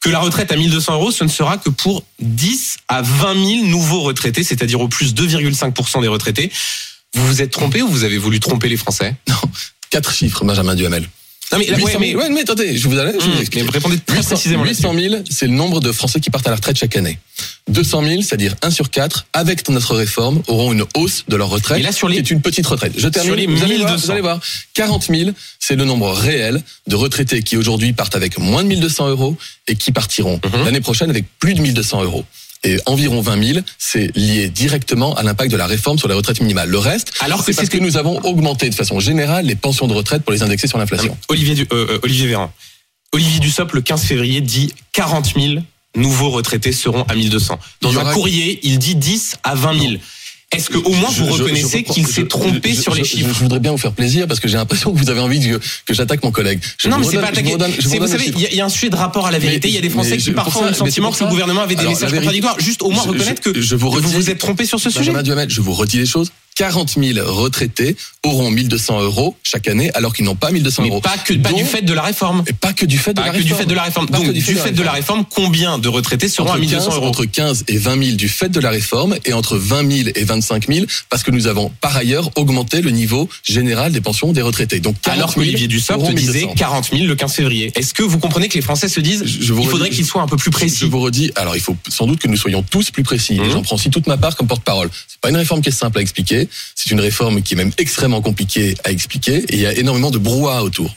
que 0.03 0.09
la 0.09 0.19
retraite 0.19 0.51
à 0.51 0.57
1200 0.57 0.95
euros, 0.95 1.11
ce 1.11 1.23
ne 1.23 1.29
sera 1.29 1.57
que 1.57 1.69
pour 1.69 2.03
10 2.19 2.77
à 2.89 3.01
20 3.01 3.33
000 3.61 3.65
nouveaux 3.67 4.01
retraités, 4.01 4.43
c'est-à-dire 4.43 4.81
au 4.81 4.89
plus 4.89 5.13
2,5% 5.15 6.01
des 6.01 6.09
retraités. 6.09 6.51
Vous 7.13 7.25
vous 7.25 7.41
êtes 7.41 7.51
trompé 7.51 7.81
ou 7.81 7.87
vous 7.87 8.03
avez 8.03 8.17
voulu 8.17 8.41
tromper 8.41 8.67
les 8.67 8.75
Français? 8.75 9.15
Quatre 9.89 10.11
chiffres, 10.11 10.43
Benjamin 10.43 10.75
Duhamel. 10.75 11.07
Non 11.53 11.59
mais, 11.59 11.67
800 11.67 11.83
ouais, 11.85 11.91
000, 11.91 11.99
mais, 11.99 12.15
ouais, 12.15 12.29
mais 12.29 12.41
attendez, 12.41 12.77
je 12.77 12.87
vous, 12.87 12.97
allez, 12.97 13.13
je 13.19 13.25
vous 13.25 13.31
Hum, 13.31 13.39
explique. 13.39 13.63
mais 13.65 13.69
répondez 13.71 13.97
très 13.99 14.17
800 14.17 14.29
précisément 14.35 14.63
là-dessus. 14.63 14.81
800 14.83 14.93
000, 14.99 15.15
c'est 15.29 15.47
le 15.47 15.53
nombre 15.53 15.79
de 15.79 15.91
Français 15.91 16.19
qui 16.19 16.29
partent 16.29 16.47
à 16.47 16.49
la 16.49 16.55
retraite 16.57 16.77
chaque 16.77 16.95
année. 16.95 17.19
200 17.69 18.03
000, 18.03 18.21
c'est-à-dire 18.21 18.55
1 18.61 18.71
sur 18.71 18.89
4, 18.89 19.27
avec 19.33 19.67
notre 19.69 19.95
réforme, 19.95 20.41
auront 20.47 20.73
une 20.73 20.83
hausse 20.95 21.23
de 21.29 21.35
leur 21.35 21.49
retraite, 21.49 21.79
Et 21.79 21.83
là, 21.83 21.91
sur 21.91 22.09
les- 22.09 22.15
qui 22.15 22.19
est 22.21 22.31
une 22.31 22.41
petite 22.41 22.67
retraite. 22.67 22.93
Je 22.97 23.07
termine, 23.07 23.29
Sur 23.29 23.35
les 23.37 23.45
vous, 23.47 23.63
allez 23.63 23.77
voir, 23.77 23.89
1200. 23.91 24.05
vous 24.05 24.11
allez 24.11 24.21
voir. 24.21 24.39
40 24.73 25.05
000, 25.09 25.29
c'est 25.59 25.75
le 25.75 25.85
nombre 25.85 26.11
réel 26.11 26.61
de 26.87 26.95
retraités 26.95 27.41
qui 27.41 27.55
aujourd'hui 27.55 27.93
partent 27.93 28.15
avec 28.15 28.37
moins 28.37 28.63
de 28.63 28.67
1200 28.67 29.07
euros 29.09 29.37
et 29.67 29.75
qui 29.75 29.91
partiront 29.91 30.41
Mhm. 30.43 30.65
l'année 30.65 30.81
prochaine 30.81 31.09
avec 31.09 31.25
plus 31.39 31.53
de 31.53 31.61
1200 31.61 32.03
euros. 32.03 32.25
Et 32.65 32.77
environ 32.85 33.19
20 33.21 33.43
000, 33.53 33.59
c'est 33.77 34.15
lié 34.15 34.47
directement 34.47 35.13
à 35.15 35.23
l'impact 35.23 35.51
de 35.51 35.57
la 35.57 35.67
réforme 35.67 35.97
sur 35.99 36.07
les 36.07 36.13
retraites 36.13 36.39
minimales. 36.39 36.69
Le 36.69 36.77
reste, 36.77 37.11
Alors 37.19 37.43
c'est 37.43 37.53
parce 37.53 37.67
ce 37.67 37.71
que- 37.71 37.77
que 37.77 37.83
nous 37.83 37.97
avons 37.97 38.19
augmenté 38.21 38.69
de 38.69 38.75
façon 38.75 38.99
générale 39.01 39.45
les 39.45 39.55
pensions 39.55 39.87
de 39.87 39.93
retraite 39.93 40.23
pour 40.23 40.31
les 40.31 40.43
indexer 40.43 40.67
sur 40.67 40.77
l'inflation. 40.77 41.17
Olivier, 41.27 41.55
Du- 41.55 41.67
euh, 41.73 41.87
euh, 41.95 41.99
Olivier 42.03 42.27
Véran. 42.27 42.53
Olivier 43.11 43.39
Dussopt, 43.39 43.73
le 43.73 43.81
15 43.81 44.03
février, 44.03 44.39
dit 44.41 44.73
40 44.93 45.33
000 45.35 45.55
nouveaux 45.95 46.29
retraités 46.31 46.71
seront 46.71 47.03
à 47.03 47.15
1200. 47.15 47.59
Dans 47.81 47.99
un 47.99 48.13
courrier, 48.13 48.59
il 48.63 48.79
dit 48.79 48.95
10 48.95 49.35
à 49.43 49.55
20 49.55 49.77
000. 49.79 49.93
Est-ce 50.53 50.69
que 50.69 50.77
au 50.77 50.93
moins 50.93 51.09
vous 51.09 51.25
je- 51.25 51.31
reconnaissez 51.43 51.83
qu'il 51.83 52.07
s'est 52.07 52.27
trompé 52.27 52.73
je- 52.73 52.81
sur 52.81 52.93
les 52.95 53.03
je- 53.03 53.09
chiffres 53.09 53.29
Je 53.33 53.39
voudrais 53.39 53.59
bien 53.59 53.71
vous 53.71 53.77
faire 53.77 53.91
plaisir 53.91 54.27
parce 54.27 54.39
que 54.39 54.47
j'ai 54.47 54.57
l'impression 54.57 54.93
que 54.93 54.97
vous 54.97 55.09
avez 55.09 55.19
envie 55.19 55.39
que, 55.39 55.59
que 55.85 55.93
j'attaque 55.93 56.23
mon 56.23 56.31
collègue. 56.31 56.59
Non, 56.85 56.97
mais 56.99 57.05
c'est 57.05 57.17
pas 57.17 57.25
je 57.25 57.31
attaqué. 57.39 57.51
vous 57.51 57.57
Vous 57.99 58.07
savez, 58.07 58.25
il 58.35 58.39
y, 58.39 58.45
a- 58.45 58.49
il 58.51 58.57
y 58.57 58.61
a 58.61 58.65
un 58.65 58.69
sujet 58.69 58.89
de 58.89 58.95
rapport 58.95 59.27
à 59.27 59.31
la 59.31 59.39
vérité. 59.39 59.67
Il 59.67 59.73
y 59.73 59.77
a 59.77 59.81
des 59.81 59.89
Français 59.89 60.17
qui 60.17 60.31
parfois 60.31 60.63
ont 60.63 60.67
le 60.67 60.73
sentiment 60.73 61.11
que 61.11 61.23
le 61.23 61.29
gouvernement 61.29 61.61
avait 61.61 61.75
des 61.75 61.81
Alors, 61.81 61.93
messages 61.93 62.11
contradictoires. 62.11 62.59
Juste 62.59 62.81
au 62.81 62.89
moins 62.91 63.03
reconnaître 63.03 63.41
que, 63.41 63.49
vous 63.49 64.09
vous 64.09 64.29
êtes 64.29 64.37
trompé 64.37 64.65
sur 64.65 64.79
ce 64.79 64.89
sujet. 64.89 65.11
Je 65.47 65.61
vous 65.61 65.73
redis 65.73 65.97
les 65.97 66.05
choses. 66.05 66.31
40 66.55 66.95
000 67.01 67.19
retraités 67.31 67.95
auront 68.23 68.51
1200 68.51 69.01
euros 69.01 69.35
chaque 69.43 69.67
année 69.67 69.91
alors 69.95 70.13
qu'ils 70.13 70.25
n'ont 70.25 70.35
pas 70.35 70.51
1200 70.51 70.83
Mais 70.83 70.89
euros. 70.89 71.01
pas 71.01 71.17
que 71.17 71.33
pas 71.33 71.49
Donc- 71.49 71.57
du 71.59 71.65
fait 71.65 71.81
de 71.81 71.93
la 71.93 72.01
réforme. 72.03 72.43
Et 72.47 72.53
pas 72.53 72.73
que 72.73 72.85
du 72.85 72.97
fait 72.97 73.13
de 73.13 73.19
Pas 73.21 73.27
la 73.27 73.31
que 73.33 73.37
réforme. 73.37 73.49
du 73.57 73.61
fait 73.63 73.65
de 73.69 73.73
la 73.75 73.83
réforme. 73.83 74.05
Donc 74.07 74.31
du 74.31 74.41
fait 74.41 74.71
de 74.71 74.83
la 74.83 74.91
réforme, 74.91 75.25
combien 75.29 75.77
de 75.77 75.87
retraités 75.89 76.29
seront 76.29 76.47
à 76.49 76.51
entre 76.51 76.59
1200 76.61 76.85
15, 76.89 76.95
euros 76.97 77.07
entre 77.07 77.25
15 77.25 77.63
et 77.67 77.77
20 77.77 78.03
000 78.05 78.15
du 78.17 78.29
fait 78.29 78.49
de 78.49 78.59
la 78.59 78.69
réforme 78.69 79.15
et 79.25 79.33
entre 79.33 79.57
20 79.57 79.91
000 79.91 80.09
et 80.15 80.23
25 80.23 80.67
000 80.67 80.85
parce 81.09 81.23
que 81.23 81.31
nous 81.31 81.47
avons 81.47 81.71
par 81.81 81.95
ailleurs 81.97 82.29
augmenté 82.35 82.81
le 82.81 82.91
niveau 82.91 83.27
général 83.43 83.91
des 83.91 84.01
pensions 84.01 84.31
des 84.31 84.41
retraités. 84.41 84.79
Donc 84.79 84.95
40 85.01 85.17
Alors 85.17 85.29
000 85.31 85.41
qu'Olivier 85.45 85.67
Dussopt 85.67 86.01
disait 86.13 86.31
1200. 86.41 86.53
40 86.55 86.89
000 86.93 87.05
le 87.05 87.15
15 87.15 87.33
février. 87.33 87.71
Est-ce 87.75 87.93
que 87.93 88.03
vous 88.03 88.19
comprenez 88.19 88.47
que 88.47 88.55
les 88.55 88.61
Français 88.61 88.87
se 88.89 88.99
disent 88.99 89.23
Je- 89.25 89.43
je 89.43 89.53
vous 89.53 89.63
il 89.63 89.69
faudrait 89.69 89.89
qu'ils 89.89 90.05
soient 90.05 90.21
un 90.21 90.27
peu 90.27 90.37
plus 90.37 90.51
Je 90.51 90.57
précis 90.57 90.85
vous 90.89 90.99
redis, 90.99 91.31
alors 91.35 91.55
il 91.55 91.61
faut 91.61 91.75
sans 91.89 92.05
doute 92.07 92.19
que 92.19 92.27
nous 92.27 92.37
soyons 92.37 92.63
tous 92.63 92.91
plus 92.91 93.03
précis. 93.03 93.39
Et 93.43 93.49
J'en 93.49 93.61
prends 93.63 93.75
aussi 93.75 93.89
toute 93.89 94.07
ma 94.07 94.17
part 94.17 94.35
comme 94.35 94.47
porte-parole. 94.47 94.89
C'est 95.07 95.19
pas 95.19 95.29
une 95.29 95.37
réforme 95.37 95.61
qui 95.61 95.69
est 95.69 95.73
simple 95.73 95.97
à 95.97 96.01
expliquer. 96.01 96.42
C'est 96.75 96.91
une 96.91 96.99
réforme 97.01 97.41
qui 97.41 97.53
est 97.53 97.57
même 97.57 97.71
extrêmement 97.77 98.21
compliquée 98.21 98.75
à 98.83 98.91
expliquer. 98.91 99.37
Et 99.49 99.53
il 99.55 99.59
y 99.59 99.65
a 99.65 99.73
énormément 99.73 100.11
de 100.11 100.17
brouhaha 100.17 100.63
autour. 100.63 100.93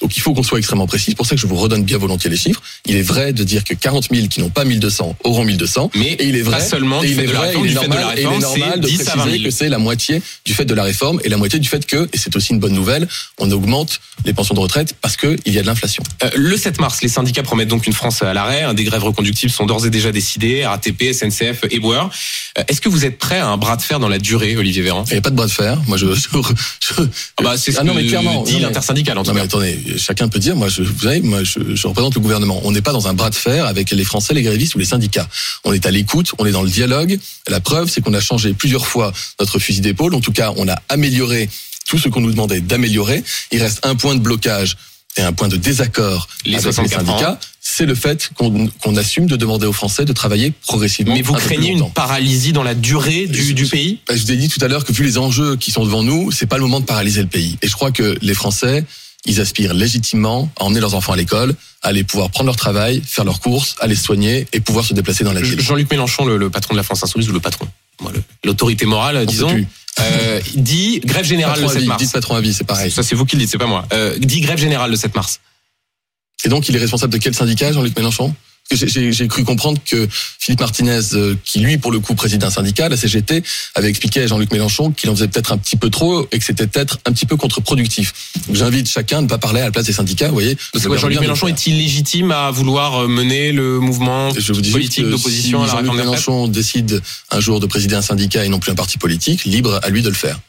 Donc 0.00 0.16
il 0.16 0.20
faut 0.20 0.34
qu'on 0.34 0.42
soit 0.42 0.58
extrêmement 0.58 0.86
précis. 0.86 1.06
C'est 1.08 1.16
pour 1.16 1.26
ça 1.26 1.34
que 1.34 1.40
je 1.40 1.46
vous 1.46 1.56
redonne 1.56 1.84
bien 1.84 1.98
volontiers 1.98 2.30
les 2.30 2.36
chiffres. 2.36 2.62
Il 2.86 2.96
est 2.96 3.02
vrai 3.02 3.32
de 3.32 3.44
dire 3.44 3.64
que 3.64 3.74
40 3.74 4.08
000 4.12 4.28
qui 4.28 4.40
n'ont 4.40 4.50
pas 4.50 4.64
1200 4.64 5.16
auront 5.24 5.44
1200. 5.44 5.90
Mais 5.94 6.12
Et 6.12 6.26
il 6.26 6.36
est 6.36 6.42
vrai, 6.42 6.58
pas 6.58 6.64
seulement 6.64 7.02
et 7.02 7.10
il 7.10 7.20
est 7.20 7.26
vrai, 7.26 7.48
réforme, 7.48 7.64
il 7.66 7.70
est 7.70 7.74
de 7.74 7.78
normal, 7.80 7.98
et 8.16 8.20
il 8.20 8.24
est 8.24 8.26
réforme, 8.26 8.40
normal 8.40 8.70
c'est 8.74 8.80
de 8.80 8.86
10 8.86 9.00
à 9.00 9.04
20 9.04 9.10
préciser 9.22 9.38
000. 9.38 9.44
que 9.44 9.50
c'est 9.56 9.68
la 9.68 9.78
moitié 9.78 10.22
du 10.44 10.54
fait 10.54 10.64
de 10.64 10.74
la 10.74 10.82
réforme 10.82 11.20
et 11.24 11.28
la 11.28 11.36
moitié 11.36 11.58
du 11.58 11.68
fait 11.68 11.84
que, 11.86 12.08
et 12.12 12.18
c'est 12.18 12.34
aussi 12.36 12.52
une 12.52 12.60
bonne 12.60 12.72
nouvelle, 12.74 13.08
on 13.38 13.50
augmente 13.50 14.00
les 14.24 14.32
pensions 14.32 14.54
de 14.54 14.60
retraite 14.60 14.94
parce 15.00 15.16
qu'il 15.16 15.38
y 15.46 15.58
a 15.58 15.62
de 15.62 15.66
l'inflation. 15.66 16.02
Euh, 16.22 16.30
Le 16.36 16.56
7 16.56 16.80
mars, 16.80 17.00
les 17.02 17.08
syndicats 17.08 17.42
promettent 17.42 17.68
donc 17.68 17.86
une 17.86 17.92
France 17.92 18.22
à 18.22 18.32
l'arrêt. 18.34 18.72
Des 18.74 18.84
grèves 18.84 19.04
reconductibles 19.04 19.52
sont 19.52 19.66
d'ores 19.66 19.86
et 19.86 19.90
déjà 19.90 20.12
décidées. 20.12 20.64
RATP, 20.64 21.12
SNCF, 21.12 21.64
Éboueur. 21.70 22.10
Euh, 22.58 22.62
Est-ce 22.68 22.80
que 22.80 22.88
vous 22.88 23.04
êtes 23.04 23.18
prêt 23.18 23.38
à 23.38 23.48
un 23.48 23.56
bras 23.56 23.76
de 23.76 23.82
fer 23.82 23.98
dans 24.00 24.08
la 24.08 24.18
durée, 24.18 24.56
Olivier 24.56 24.82
Véran 24.84 25.04
Il 25.08 25.12
n'y 25.14 25.18
a 25.18 25.22
pas 25.22 25.30
de 25.30 25.34
bras 25.36 25.46
de 25.46 25.50
fer. 25.50 25.80
Moi, 25.88 25.96
je, 25.96 26.06
je, 26.14 26.20
je- 26.80 27.02
Ah 27.38 27.42
bah, 27.42 27.56
C'est 27.58 27.72
ce 27.72 27.78
Ah 27.80 27.84
non, 27.84 27.94
mais 27.94 28.06
clairement, 28.06 28.42
dit 28.44 28.60
l'intersyndical 28.60 29.18
en 29.18 29.22
tout 29.24 29.28
Non 29.30 29.34
mais 29.34 29.40
cas. 29.40 29.46
attendez, 29.46 29.78
chacun 29.98 30.28
peut 30.28 30.38
dire, 30.38 30.54
moi 30.54 30.68
je, 30.68 30.82
vous 30.82 31.00
savez, 31.02 31.20
moi 31.22 31.42
je, 31.42 31.58
je 31.74 31.86
représente 31.86 32.14
le 32.14 32.20
gouvernement. 32.20 32.60
On 32.64 32.70
n'est 32.72 32.82
pas 32.82 32.92
dans 32.92 33.08
un 33.08 33.14
bras 33.14 33.30
de 33.30 33.34
fer 33.34 33.66
avec 33.66 33.90
les 33.90 34.04
Français, 34.04 34.34
les 34.34 34.42
grévistes 34.42 34.74
ou 34.74 34.78
les 34.78 34.84
syndicats. 34.84 35.28
On 35.64 35.72
est 35.72 35.86
à 35.86 35.90
l'écoute, 35.90 36.32
on 36.38 36.46
est 36.46 36.52
dans 36.52 36.62
le 36.62 36.70
dialogue. 36.70 37.18
La 37.48 37.60
preuve, 37.60 37.88
c'est 37.90 38.00
qu'on 38.00 38.14
a 38.14 38.20
changé 38.20 38.54
plusieurs 38.54 38.86
fois 38.86 39.12
notre 39.40 39.58
fusil 39.58 39.80
d'épaule. 39.80 40.14
En 40.14 40.20
tout 40.20 40.32
cas, 40.32 40.52
on 40.56 40.68
a 40.68 40.76
amélioré 40.88 41.48
tout 41.88 41.98
ce 41.98 42.08
qu'on 42.08 42.20
nous 42.20 42.30
demandait 42.30 42.60
d'améliorer. 42.60 43.22
Il 43.52 43.60
reste 43.62 43.84
un 43.84 43.94
point 43.96 44.14
de 44.14 44.20
blocage 44.20 44.76
et 45.16 45.22
un 45.22 45.32
point 45.32 45.48
de 45.48 45.56
désaccord 45.56 46.28
Les 46.44 46.54
avec 46.54 46.66
les 46.66 46.72
64 46.72 47.08
ans. 47.10 47.38
C'est 47.76 47.86
le 47.86 47.96
fait 47.96 48.30
qu'on 48.36 48.96
assume 48.96 49.26
de 49.26 49.34
demander 49.34 49.66
aux 49.66 49.72
Français 49.72 50.04
de 50.04 50.12
travailler 50.12 50.52
progressivement. 50.64 51.12
Mais 51.12 51.22
vous 51.22 51.34
un 51.34 51.38
craignez 51.38 51.70
une 51.72 51.90
paralysie 51.90 52.52
dans 52.52 52.62
la 52.62 52.76
durée 52.76 53.26
du, 53.26 53.52
du 53.52 53.66
pays 53.66 53.98
Je 54.08 54.22
vous 54.22 54.30
ai 54.30 54.36
dit 54.36 54.48
tout 54.48 54.64
à 54.64 54.68
l'heure 54.68 54.84
que 54.84 54.92
vu 54.92 55.02
les 55.02 55.18
enjeux 55.18 55.56
qui 55.56 55.72
sont 55.72 55.84
devant 55.84 56.04
nous, 56.04 56.30
c'est 56.30 56.46
pas 56.46 56.54
le 56.54 56.62
moment 56.62 56.78
de 56.78 56.84
paralyser 56.84 57.20
le 57.20 57.26
pays. 57.26 57.58
Et 57.62 57.66
je 57.66 57.72
crois 57.72 57.90
que 57.90 58.16
les 58.22 58.34
Français, 58.34 58.84
ils 59.26 59.40
aspirent 59.40 59.74
légitimement 59.74 60.48
à 60.60 60.64
emmener 60.66 60.78
leurs 60.78 60.94
enfants 60.94 61.14
à 61.14 61.16
l'école, 61.16 61.56
à 61.82 61.88
aller 61.88 62.04
pouvoir 62.04 62.30
prendre 62.30 62.46
leur 62.46 62.54
travail, 62.54 63.02
faire 63.04 63.24
leurs 63.24 63.40
courses, 63.40 63.74
aller 63.80 63.96
se 63.96 64.04
soigner 64.04 64.46
et 64.52 64.60
pouvoir 64.60 64.84
se 64.84 64.94
déplacer 64.94 65.24
dans 65.24 65.32
la 65.32 65.40
ville. 65.40 65.60
Jean-Luc 65.60 65.90
Mélenchon, 65.90 66.26
le, 66.26 66.36
le 66.36 66.50
patron 66.50 66.74
de 66.74 66.76
la 66.76 66.84
France 66.84 67.02
Insoumise, 67.02 67.28
ou 67.28 67.32
le 67.32 67.40
patron, 67.40 67.66
l'autorité 68.44 68.86
morale, 68.86 69.18
On 69.20 69.24
disons, 69.24 69.66
euh, 70.00 70.40
dit 70.54 71.00
grève 71.04 71.24
générale 71.24 71.58
le 71.58 71.66
à 71.66 71.70
7 71.70 71.80
vie, 71.82 71.88
mars. 71.88 72.02
dites 72.02 72.12
patron 72.12 72.36
à 72.36 72.40
vie, 72.40 72.54
c'est 72.54 72.62
pareil. 72.62 72.92
Ça, 72.92 73.02
c'est 73.02 73.16
vous 73.16 73.24
qui 73.24 73.34
le 73.34 73.40
dites, 73.40 73.50
c'est 73.50 73.58
pas 73.58 73.66
moi. 73.66 73.84
Euh, 73.92 74.16
dit 74.18 74.40
grève 74.40 74.58
générale 74.58 74.90
le 74.92 74.96
7 74.96 75.14
mars. 75.16 75.40
Et 76.44 76.48
donc, 76.48 76.68
il 76.68 76.76
est 76.76 76.78
responsable 76.78 77.12
de 77.12 77.18
quel 77.18 77.34
syndicat, 77.34 77.72
Jean-Luc 77.72 77.96
Mélenchon? 77.96 78.34
J'ai- 78.70 79.28
cru 79.28 79.44
comprendre 79.44 79.78
que 79.84 80.08
Philippe 80.10 80.60
Martinez, 80.60 81.00
euh, 81.12 81.36
qui 81.44 81.58
lui, 81.60 81.76
pour 81.76 81.92
le 81.92 82.00
coup, 82.00 82.14
préside 82.14 82.42
un 82.44 82.50
syndicat, 82.50 82.88
la 82.88 82.96
CGT, 82.96 83.42
avait 83.74 83.88
expliqué 83.88 84.22
à 84.22 84.26
Jean-Luc 84.26 84.50
Mélenchon 84.52 84.90
qu'il 84.90 85.10
en 85.10 85.14
faisait 85.14 85.28
peut-être 85.28 85.52
un 85.52 85.58
petit 85.58 85.76
peu 85.76 85.90
trop 85.90 86.26
et 86.32 86.38
que 86.38 86.44
c'était 86.44 86.66
peut-être 86.66 86.98
un 87.04 87.12
petit 87.12 87.26
peu 87.26 87.36
contre-productif. 87.36 88.14
Donc, 88.46 88.56
J'invite 88.56 88.88
chacun 88.88 89.18
à 89.18 89.20
ne 89.20 89.26
pas 89.26 89.36
parler 89.36 89.60
à 89.60 89.64
la 89.64 89.70
place 89.70 89.84
des 89.84 89.92
syndicats, 89.92 90.28
vous 90.28 90.34
voyez. 90.34 90.56
Jean-Luc 90.74 91.20
Mélenchon 91.20 91.48
est-il 91.48 91.76
légitime 91.76 92.30
à 92.30 92.50
vouloir 92.50 93.02
euh, 93.02 93.08
mener 93.08 93.52
le 93.52 93.80
mouvement 93.80 94.30
Je 94.36 94.52
vous 94.54 94.62
dis 94.62 94.70
politique 94.70 95.04
que 95.04 95.10
d'opposition 95.10 95.64
si 95.64 95.70
à 95.70 95.74
la 95.74 95.82
Jean-Luc 95.84 96.00
Mélenchon 96.00 96.48
décide 96.48 97.02
un 97.30 97.40
jour 97.40 97.60
de 97.60 97.66
présider 97.66 97.94
un 97.94 98.02
syndicat 98.02 98.46
et 98.46 98.48
non 98.48 98.60
plus 98.60 98.72
un 98.72 98.76
parti 98.76 98.96
politique, 98.96 99.44
libre 99.44 99.78
à 99.82 99.90
lui 99.90 100.00
de 100.00 100.08
le 100.08 100.14
faire. 100.14 100.40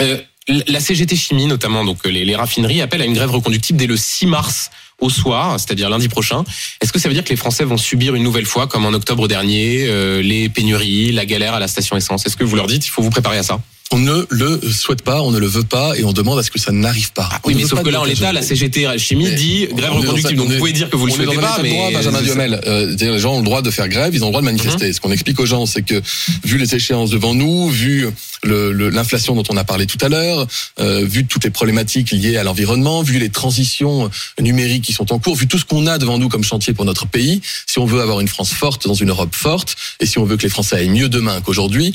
Euh, 0.00 0.18
la 0.48 0.80
CGT 0.80 1.14
Chimie, 1.16 1.46
notamment, 1.46 1.84
donc 1.84 1.98
euh, 2.04 2.10
les, 2.10 2.34
raffineries, 2.34 2.80
appellent 2.80 3.02
à 3.02 3.06
une 3.06 3.14
grève 3.14 3.30
reconductible 3.30 3.78
dès 3.78 3.86
le 3.86 3.96
6 3.96 4.26
mars 4.26 4.70
au 5.00 5.10
soir, 5.10 5.58
c'est-à-dire 5.58 5.88
lundi 5.88 6.08
prochain. 6.08 6.44
Est-ce 6.80 6.92
que 6.92 6.98
ça 6.98 7.08
veut 7.08 7.14
dire 7.14 7.24
que 7.24 7.30
les 7.30 7.36
Français 7.36 7.64
vont 7.64 7.76
subir 7.76 8.14
une 8.14 8.22
nouvelle 8.22 8.46
fois, 8.46 8.66
comme 8.66 8.84
en 8.84 8.92
octobre 8.92 9.28
dernier, 9.28 9.86
euh, 9.86 10.20
les 10.22 10.48
pénuries, 10.48 11.12
la 11.12 11.26
galère 11.26 11.54
à 11.54 11.60
la 11.60 11.68
station 11.68 11.96
essence? 11.96 12.26
Est-ce 12.26 12.36
que 12.36 12.44
vous 12.44 12.56
leur 12.56 12.66
dites, 12.66 12.86
il 12.86 12.90
faut 12.90 13.02
vous 13.02 13.10
préparer 13.10 13.38
à 13.38 13.42
ça? 13.42 13.60
On 13.94 13.98
ne 13.98 14.24
le 14.30 14.58
souhaite 14.72 15.02
pas, 15.02 15.20
on 15.20 15.30
ne 15.30 15.38
le 15.38 15.46
veut 15.46 15.64
pas 15.64 15.94
et 15.98 16.04
on 16.04 16.12
demande 16.14 16.38
à 16.38 16.42
ce 16.42 16.50
que 16.50 16.58
ça 16.58 16.72
n'arrive 16.72 17.12
pas. 17.12 17.28
Ah 17.30 17.40
Oui, 17.44 17.54
mais 17.54 17.64
sauf 17.66 17.82
que 17.82 17.90
là, 17.90 18.00
en 18.00 18.04
l'état, 18.04 18.32
la 18.32 18.40
CGT 18.40 18.86
Chimie 18.98 19.24
Mais 19.24 19.34
dit 19.34 19.68
grève 19.70 19.92
un- 19.92 20.00
Donc 20.00 20.04
on 20.08 20.16
vous 20.46 20.56
pouvez 20.58 20.72
dire 20.72 20.88
que 20.88 20.96
vous 20.96 21.06
le 21.06 21.12
souhaitez 21.12 21.36
pas, 21.36 21.58
mais 21.62 21.70
droit, 21.70 21.90
Benjamin 21.92 22.22
Duhamel. 22.22 22.60
Euh, 22.66 22.96
les 22.98 23.18
gens 23.18 23.34
ont 23.34 23.38
le 23.38 23.44
droit 23.44 23.60
de 23.60 23.70
faire 23.70 23.88
grève, 23.88 24.14
ils 24.14 24.22
ont 24.24 24.28
le 24.28 24.32
droit 24.32 24.40
de 24.40 24.46
manifester. 24.46 24.86
Mhm. 24.88 24.92
Ce 24.94 25.00
qu'on 25.00 25.12
explique 25.12 25.38
aux 25.40 25.46
gens, 25.46 25.66
c'est 25.66 25.82
que 25.82 26.00
vu 26.42 26.56
les 26.56 26.74
échéances 26.74 27.10
devant 27.10 27.34
nous, 27.34 27.68
vu 27.68 28.08
l'inflation 28.44 29.34
dont 29.34 29.44
on 29.50 29.56
a 29.58 29.64
parlé 29.64 29.86
tout 29.86 29.98
à 30.00 30.08
l'heure, 30.08 30.46
euh, 30.80 31.04
vu 31.04 31.26
toutes 31.26 31.44
les 31.44 31.50
problématiques 31.50 32.10
liées 32.12 32.38
à 32.38 32.44
l'environnement, 32.44 33.02
vu 33.02 33.18
les 33.18 33.28
transitions 33.28 34.10
numériques 34.40 34.84
qui 34.84 34.92
sont 34.94 35.12
en 35.12 35.18
cours, 35.18 35.36
vu 35.36 35.46
tout 35.46 35.58
ce 35.58 35.64
qu'on 35.66 35.86
a 35.86 35.98
devant 35.98 36.18
nous 36.18 36.28
comme 36.30 36.44
chantier 36.44 36.72
pour 36.72 36.84
notre 36.86 37.06
pays, 37.06 37.42
si 37.66 37.78
on 37.78 37.84
veut 37.84 38.00
avoir 38.00 38.20
une 38.20 38.28
France 38.28 38.52
forte 38.52 38.86
dans 38.86 38.94
une 38.94 39.10
Europe 39.10 39.34
forte, 39.34 39.76
et 40.00 40.06
si 40.06 40.18
on 40.18 40.24
veut 40.24 40.36
que 40.38 40.42
les 40.44 40.48
Français 40.48 40.76
aillent 40.76 40.88
mieux 40.88 41.08
demain 41.10 41.40
qu'aujourd'hui, 41.42 41.92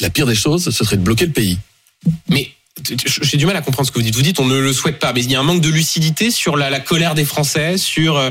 la 0.00 0.10
pire 0.10 0.26
des 0.26 0.34
choses, 0.34 0.64
ce 0.70 0.84
serait 0.84 0.96
de 0.96 1.02
bloquer 1.02 1.26
le 1.26 1.32
pays. 1.32 1.58
Mais 2.28 2.50
j'ai 3.22 3.36
du 3.36 3.46
mal 3.46 3.56
à 3.56 3.60
comprendre 3.60 3.86
ce 3.86 3.92
que 3.92 3.98
vous 3.98 4.04
dites. 4.04 4.14
Vous 4.16 4.22
dites 4.22 4.40
on 4.40 4.46
ne 4.46 4.58
le 4.58 4.72
souhaite 4.72 4.98
pas, 4.98 5.12
mais 5.12 5.22
il 5.22 5.30
y 5.30 5.34
a 5.34 5.40
un 5.40 5.42
manque 5.42 5.60
de 5.60 5.68
lucidité 5.68 6.30
sur 6.30 6.56
la, 6.56 6.70
la 6.70 6.80
colère 6.80 7.14
des 7.14 7.24
Français, 7.24 7.76
sur 7.76 8.16
euh, 8.16 8.30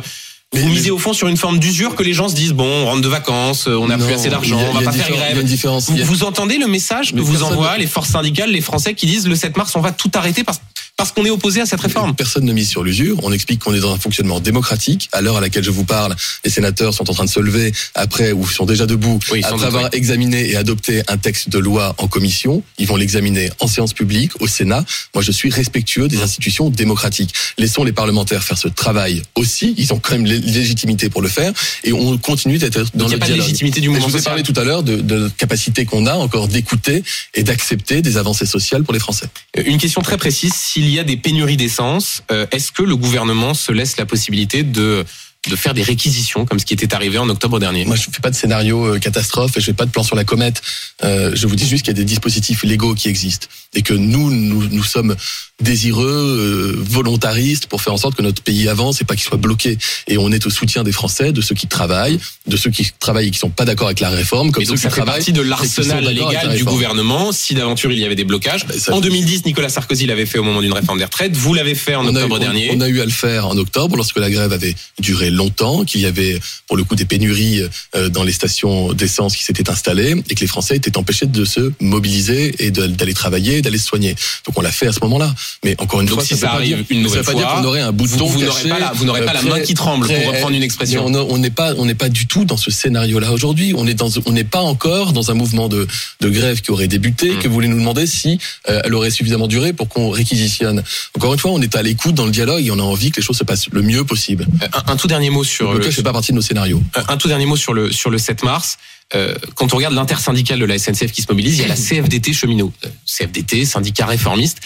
vous 0.53 0.65
Mais- 0.65 0.71
misez 0.71 0.89
au 0.89 0.97
fond 0.97 1.13
sur 1.13 1.27
une 1.27 1.38
forme 1.38 1.59
d'usure 1.59 1.95
que 1.95 2.01
les 2.01 2.13
gens 2.13 2.27
se 2.29 2.33
disent 2.35 2.53
bon, 2.53 2.65
on 2.65 2.85
rentre 2.85 3.01
de 3.01 3.07
vacances, 3.07 3.67
euh, 3.67 3.75
on 3.75 3.88
n'a 3.88 3.97
plus 3.97 4.11
assez 4.13 4.29
d'argent, 4.29 4.57
on 4.59 4.73
va 4.73 4.81
pas 4.81 4.91
faire 4.91 5.09
grève. 5.11 5.38
Vous, 5.45 6.01
a- 6.01 6.03
vous 6.03 6.23
entendez 6.23 6.57
le 6.57 6.65
message 6.67 7.11
que 7.11 7.17
Mais 7.17 7.21
vous 7.21 7.43
envoient 7.43 7.77
les 7.77 7.85
forces 7.88 8.09
syndicales, 8.09 8.49
les 8.51 8.61
Français 8.61 8.95
qui 8.95 9.05
disent 9.05 9.27
le 9.27 9.35
7 9.35 9.55
mars 9.57 9.75
on 9.75 9.81
va 9.81 9.91
tout 9.91 10.09
arrêter 10.15 10.43
parce 10.43 10.59
parce 11.00 11.13
qu'on 11.13 11.24
est 11.24 11.29
opposé 11.29 11.62
à 11.62 11.65
cette 11.65 11.79
réforme. 11.79 12.13
Personne 12.13 12.44
ne 12.44 12.51
mise 12.51 12.68
sur 12.68 12.84
l'usure. 12.84 13.18
On 13.24 13.32
explique 13.32 13.62
qu'on 13.62 13.74
est 13.74 13.79
dans 13.79 13.94
un 13.94 13.98
fonctionnement 13.98 14.41
démocratique. 14.41 15.08
À 15.13 15.22
l'heure 15.22 15.38
à 15.38 15.41
laquelle 15.41 15.63
je 15.63 15.72
vous 15.72 15.86
parle, 15.86 16.13
les 16.44 16.51
sénateurs 16.51 16.94
sont 16.94 17.10
en 17.10 17.13
train 17.13 17.24
de 17.24 17.29
se 17.29 17.39
lever 17.39 17.72
après 17.96 18.34
ou 18.34 18.46
sont 18.46 18.65
déjà 18.65 18.86
debout 18.86 19.18
Oui, 19.32 19.39
après 19.41 19.56
doute, 19.56 19.65
avoir 19.65 19.84
oui. 19.86 19.89
examiné 19.94 20.50
et 20.50 20.58
adopté 20.58 21.01
un 21.08 21.15
texte 21.18 21.48
de 21.48 21.58
loi 21.58 21.96
en 22.00 22.08
commission. 22.10 22.63
Ils 22.79 22.86
vont 22.86 22.98
l'examiner 22.98 23.50
en 23.62 23.68
séance 23.68 23.94
publique 23.94 24.34
au 24.41 24.48
Sénat. 24.48 24.84
Moi, 25.15 25.24
je 25.24 25.32
suis 25.32 25.50
respectueux 25.50 26.10
des 26.10 26.22
institutions 26.22 26.70
démocratiques. 26.70 27.34
Laissons 27.58 27.86
les 27.86 27.94
parlementaires 27.94 28.44
faire 28.44 28.58
ce 28.58 28.68
travail 28.68 29.22
aussi. 29.36 29.74
Ils 29.77 29.94
ont 29.94 30.00
quand 30.00 30.12
même 30.12 30.25
lé- 30.25 30.39
légitimité 30.39 31.10
pour 31.10 31.22
le 31.22 31.29
faire 31.29 31.53
et 31.86 31.94
on 31.94 32.18
continue 32.18 32.58
d'être 32.58 32.84
dans 32.94 33.06
Donc, 33.08 33.08
il 33.08 33.08
n'y 33.08 33.13
a 33.13 33.15
le 33.15 33.20
pas 33.20 33.25
de 33.27 33.32
dialogue. 33.32 33.46
légitimité 33.46 33.79
du 33.79 33.88
mouvement 33.88 34.06
je 34.10 34.12
vous 34.12 34.18
ai 34.20 34.22
parlé 34.22 34.44
tout 34.44 34.53
à 34.58 34.65
l'heure 34.65 34.84
de, 34.84 34.98
de 34.98 35.15
la 35.15 35.29
capacité 35.29 35.86
qu'on 35.86 36.08
a 36.08 36.15
encore 36.15 36.50
d'écouter 36.50 37.03
et 37.36 37.44
d'accepter 37.44 38.01
des 38.01 38.18
avancées 38.18 38.46
sociales 38.46 38.84
pour 38.84 38.94
les 38.94 39.00
Français. 39.00 39.27
Une 39.56 39.77
question 39.77 40.01
très 40.01 40.18
précise, 40.18 40.53
s'il 40.53 40.88
y 40.93 41.00
a 41.00 41.03
des 41.03 41.17
pénuries 41.17 41.58
d'essence, 41.58 42.24
euh, 42.31 42.46
est-ce 42.51 42.72
que 42.72 42.84
le 42.84 42.96
gouvernement 42.96 43.53
se 43.53 43.72
laisse 43.72 43.98
la 43.98 44.05
possibilité 44.05 44.63
de, 44.63 45.05
de 45.48 45.55
faire 45.55 45.74
des 45.74 45.84
réquisitions, 45.84 46.46
comme 46.46 46.60
ce 46.60 46.65
qui 46.65 46.74
était 46.74 46.93
arrivé 46.93 47.17
en 47.17 47.29
octobre 47.29 47.60
dernier 47.60 47.86
Moi, 47.86 47.96
je 47.96 48.10
ne 48.10 48.13
fais 48.13 48.19
pas 48.19 48.29
de 48.29 48.36
scénario 48.36 48.96
euh, 48.96 49.00
catastrophe 49.00 49.55
et 49.55 49.62
je 49.62 49.67
fais 49.67 49.74
pas 49.74 49.86
de 49.86 49.91
plan 49.91 50.03
sur 50.03 50.17
la 50.17 50.25
comète. 50.25 50.62
Euh, 51.03 51.31
je 51.34 51.48
vous 51.48 51.55
dis 51.55 51.65
juste 51.67 51.86
qu'il 51.86 51.93
y 51.93 51.98
a 51.98 52.00
des 52.00 52.03
dispositifs 52.05 52.63
légaux 52.63 52.93
qui 52.93 53.08
existent 53.08 53.48
et 53.74 53.81
que 53.81 53.93
nous, 53.93 54.31
nous, 54.31 54.67
nous 54.67 54.84
sommes 54.84 55.15
désireux, 55.62 56.74
euh, 56.75 56.75
volontaristes 56.77 57.67
pour 57.67 57.81
faire 57.81 57.93
en 57.93 57.98
sorte 57.98 58.15
que 58.15 58.22
notre 58.22 58.41
pays 58.41 58.67
avance 58.67 59.01
et 59.01 59.05
pas 59.05 59.15
qu'il 59.15 59.24
soit 59.24 59.38
bloqué. 59.38 59.77
Et 60.08 60.17
on 60.17 60.29
est 60.31 60.46
au 60.46 60.50
soutien 60.50 60.84
des 60.84 60.91
Français, 60.91 61.31
de 61.31 61.39
ceux 61.41 61.55
qui 61.55 61.67
travaillent, 61.67 62.19
de 62.48 62.58
ceux 62.58 62.69
qui 62.69 62.91
travaillent 63.00 63.27
et 63.27 63.31
qui 63.31 63.39
sont 63.39 63.50
pas 63.50 63.65
d'accord 63.65 63.88
avec 63.88 64.01
la 64.01 64.10
réforme, 64.10 64.51
comme 64.51 64.62
Mais 64.62 64.65
ceux 64.65 64.72
donc 64.72 64.77
qui 64.77 64.84
ça 64.84 64.89
fait 64.89 65.03
partie 65.05 65.31
de 65.34 65.41
et 65.41 65.46
l'arsenal 65.46 66.03
la 66.03 66.12
légal 66.12 66.55
du 66.55 66.65
gouvernement. 66.65 67.31
Si 67.31 67.53
d'aventure 67.53 67.91
il 67.93 68.00
y 68.00 68.05
avait 68.05 68.15
des 68.15 68.24
blocages, 68.25 68.65
Ben, 68.67 68.77
ça- 68.77 68.93
en 68.93 69.00
2010, 69.00 69.46
Nicolas 69.46 69.69
Sarkozy 69.69 70.05
l'avait 70.05 70.25
fait 70.25 70.39
au 70.39 70.43
moment 70.43 70.62
d'une 70.62 70.74
réforme 70.74 70.98
des 70.98 71.05
retraites. 71.05 71.36
Vous 71.36 71.53
l'avez 71.53 71.75
fait 71.75 71.96
en 71.96 72.03
on 72.05 72.08
a, 72.15 72.19
eu, 72.19 72.24
octobre 72.24 72.36
on- 72.36 72.39
dernier. 72.39 72.72
on 72.74 72.81
a 72.81 72.89
eu 72.89 73.00
à 73.01 73.05
le 73.05 73.12
faire 73.12 73.48
en 73.48 73.58
octobre 73.58 73.96
lorsque 73.96 74.17
la 74.17 74.29
grève 74.29 74.51
avait 74.51 74.75
duré 75.00 75.29
longtemps, 75.43 75.84
qu'il 75.88 76.01
y 76.01 76.05
avait 76.05 76.39
pour 76.67 76.77
le 76.77 76.84
coup 76.84 76.96
des 76.96 77.05
pénuries 77.05 77.62
euh, 77.96 78.10
dans 78.10 78.24
les 78.27 78.31
stations 78.41 78.93
d'essence 78.93 79.36
qui 79.38 79.43
s'étaient 79.43 79.69
installées 79.69 80.13
et 80.29 80.36
que 80.36 80.41
les 80.41 80.51
Français 80.55 80.75
étaient 80.75 80.98
empêchés 80.98 81.25
de 81.25 81.46
se 81.46 81.72
mobiliser 81.79 82.41
et 82.65 82.69
d'aller 82.72 83.13
travailler, 83.13 83.62
d'aller 83.63 83.77
se 83.84 83.88
soigner. 83.88 84.13
Donc 84.46 84.53
on 84.58 84.62
l'a 84.62 84.72
fait 84.72 84.88
à 84.88 84.93
ce 84.93 85.00
moment-là. 85.05 85.34
Mais 85.63 85.75
encore 85.79 86.01
une 86.01 86.08
Donc 86.08 86.19
fois, 86.19 86.25
si 86.25 86.36
ça, 86.36 86.48
ça 86.48 86.53
arrive 86.53 86.86
une 86.89 86.98
ça 86.98 87.03
nouvelle 87.03 87.19
veut 87.19 87.25
pas 87.25 87.34
dire 87.34 87.50
fois, 87.50 87.62
qu'on 87.62 87.67
aurait 87.67 87.81
un 87.81 87.91
bouton 87.91 88.25
vous, 88.25 88.39
vous 88.39 88.46
n'aurez 88.46 88.69
pas 88.69 88.79
la, 88.79 88.91
vous 88.93 89.05
n'aurez 89.05 89.25
pas 89.25 89.34
la 89.34 89.41
main 89.41 89.60
qui 89.62 89.74
tremble 89.74 90.05
pour 90.08 90.15
reprendre 90.34 90.55
une 90.55 90.63
expression. 90.63 91.05
on 91.05 91.38
n'est 91.38 91.50
pas, 91.50 91.74
on 91.77 91.86
n'est 91.86 91.96
pas 92.05 92.10
du 92.10 92.27
tout 92.27 92.46
dans 92.46 92.58
ce 92.58 92.69
scénario-là 92.72 93.31
aujourd'hui. 93.31 93.74
On 93.75 93.88
est 93.88 93.93
dans, 93.93 94.10
on 94.25 94.31
n'est 94.31 94.43
pas 94.43 94.62
encore 94.62 95.13
dans 95.13 95.31
un 95.31 95.36
mouvement 95.36 95.69
de, 95.69 95.88
de 96.19 96.29
grève 96.29 96.62
qui 96.62 96.72
aurait 96.72 96.88
débuté, 96.88 97.29
Mm. 97.29 97.39
que 97.39 97.48
vous 97.48 97.53
voulez 97.53 97.67
nous 97.67 97.77
demander 97.79 98.08
si 98.08 98.39
euh, 98.69 98.81
elle 98.84 98.93
aurait 98.96 99.12
suffisamment 99.12 99.48
duré 99.48 99.74
pour 99.74 99.88
qu'on 99.89 100.10
réquisitionne. 100.10 100.84
Encore 101.15 101.34
une 101.34 101.39
fois, 101.39 101.51
on 101.51 101.62
est 101.62 101.75
à 101.75 101.81
l'écoute 101.81 102.15
dans 102.15 102.25
le 102.25 102.31
dialogue 102.31 102.65
et 102.65 102.72
on 102.72 102.79
a 102.79 102.84
envie 102.84 103.12
que 103.12 103.17
les 103.17 103.25
choses 103.25 103.38
se 103.38 103.43
passent 103.43 103.67
le 103.72 103.81
mieux 103.81 104.03
possible. 104.03 104.46
Euh, 104.63 104.67
Un, 104.88 104.93
un 104.93 104.96
tout 104.96 105.08
dernier 105.08 105.18
mot 105.29 105.43
sur 105.43 105.73
Le 105.73 105.91
fait 105.91 106.01
pas 106.03 106.13
partie 106.13 106.31
de 106.31 106.38
nos 106.38 106.41
scénarios. 106.41 106.81
Euh, 106.95 107.01
Un 107.09 107.17
tout 107.17 107.27
dernier 107.27 107.45
mot 107.45 107.57
sur 107.57 107.73
le 107.73 107.91
sur 107.91 108.09
le 108.09 108.17
7 108.17 108.43
mars. 108.43 108.77
Euh, 109.13 109.35
quand 109.55 109.73
on 109.73 109.75
regarde 109.75 109.95
l'intersyndicale 109.95 110.59
de 110.59 110.65
la 110.65 110.79
SNCF 110.79 111.11
qui 111.11 111.21
se 111.21 111.27
mobilise, 111.29 111.57
il 111.57 111.61
y 111.63 111.65
a 111.65 111.67
la 111.67 111.75
CFDT 111.89 112.31
cheminot, 112.31 112.71
Euh, 112.85 112.89
CFDT, 113.05 113.65
syndicat 113.65 114.05
réformiste. 114.05 114.59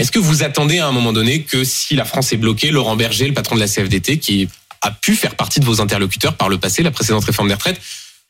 Est-ce 0.00 0.10
que 0.10 0.18
vous 0.18 0.42
attendez 0.42 0.78
à 0.80 0.88
un 0.88 0.92
moment 0.92 1.12
donné 1.12 1.42
que 1.42 1.62
si 1.62 1.94
la 1.94 2.04
France 2.04 2.32
est 2.32 2.38
bloquée, 2.38 2.72
Laurent 2.72 2.96
Berger, 2.96 3.28
le 3.28 3.34
patron 3.34 3.54
de 3.54 3.60
la 3.60 3.68
CFDT, 3.68 4.18
qui 4.18 4.48
a 4.80 4.90
pu 4.90 5.14
faire 5.14 5.36
partie 5.36 5.60
de 5.60 5.64
vos 5.64 5.80
interlocuteurs 5.80 6.34
par 6.34 6.48
le 6.48 6.58
passé, 6.58 6.82
la 6.82 6.90
précédente 6.90 7.24
réforme 7.24 7.46
des 7.48 7.54
retraites, 7.54 7.80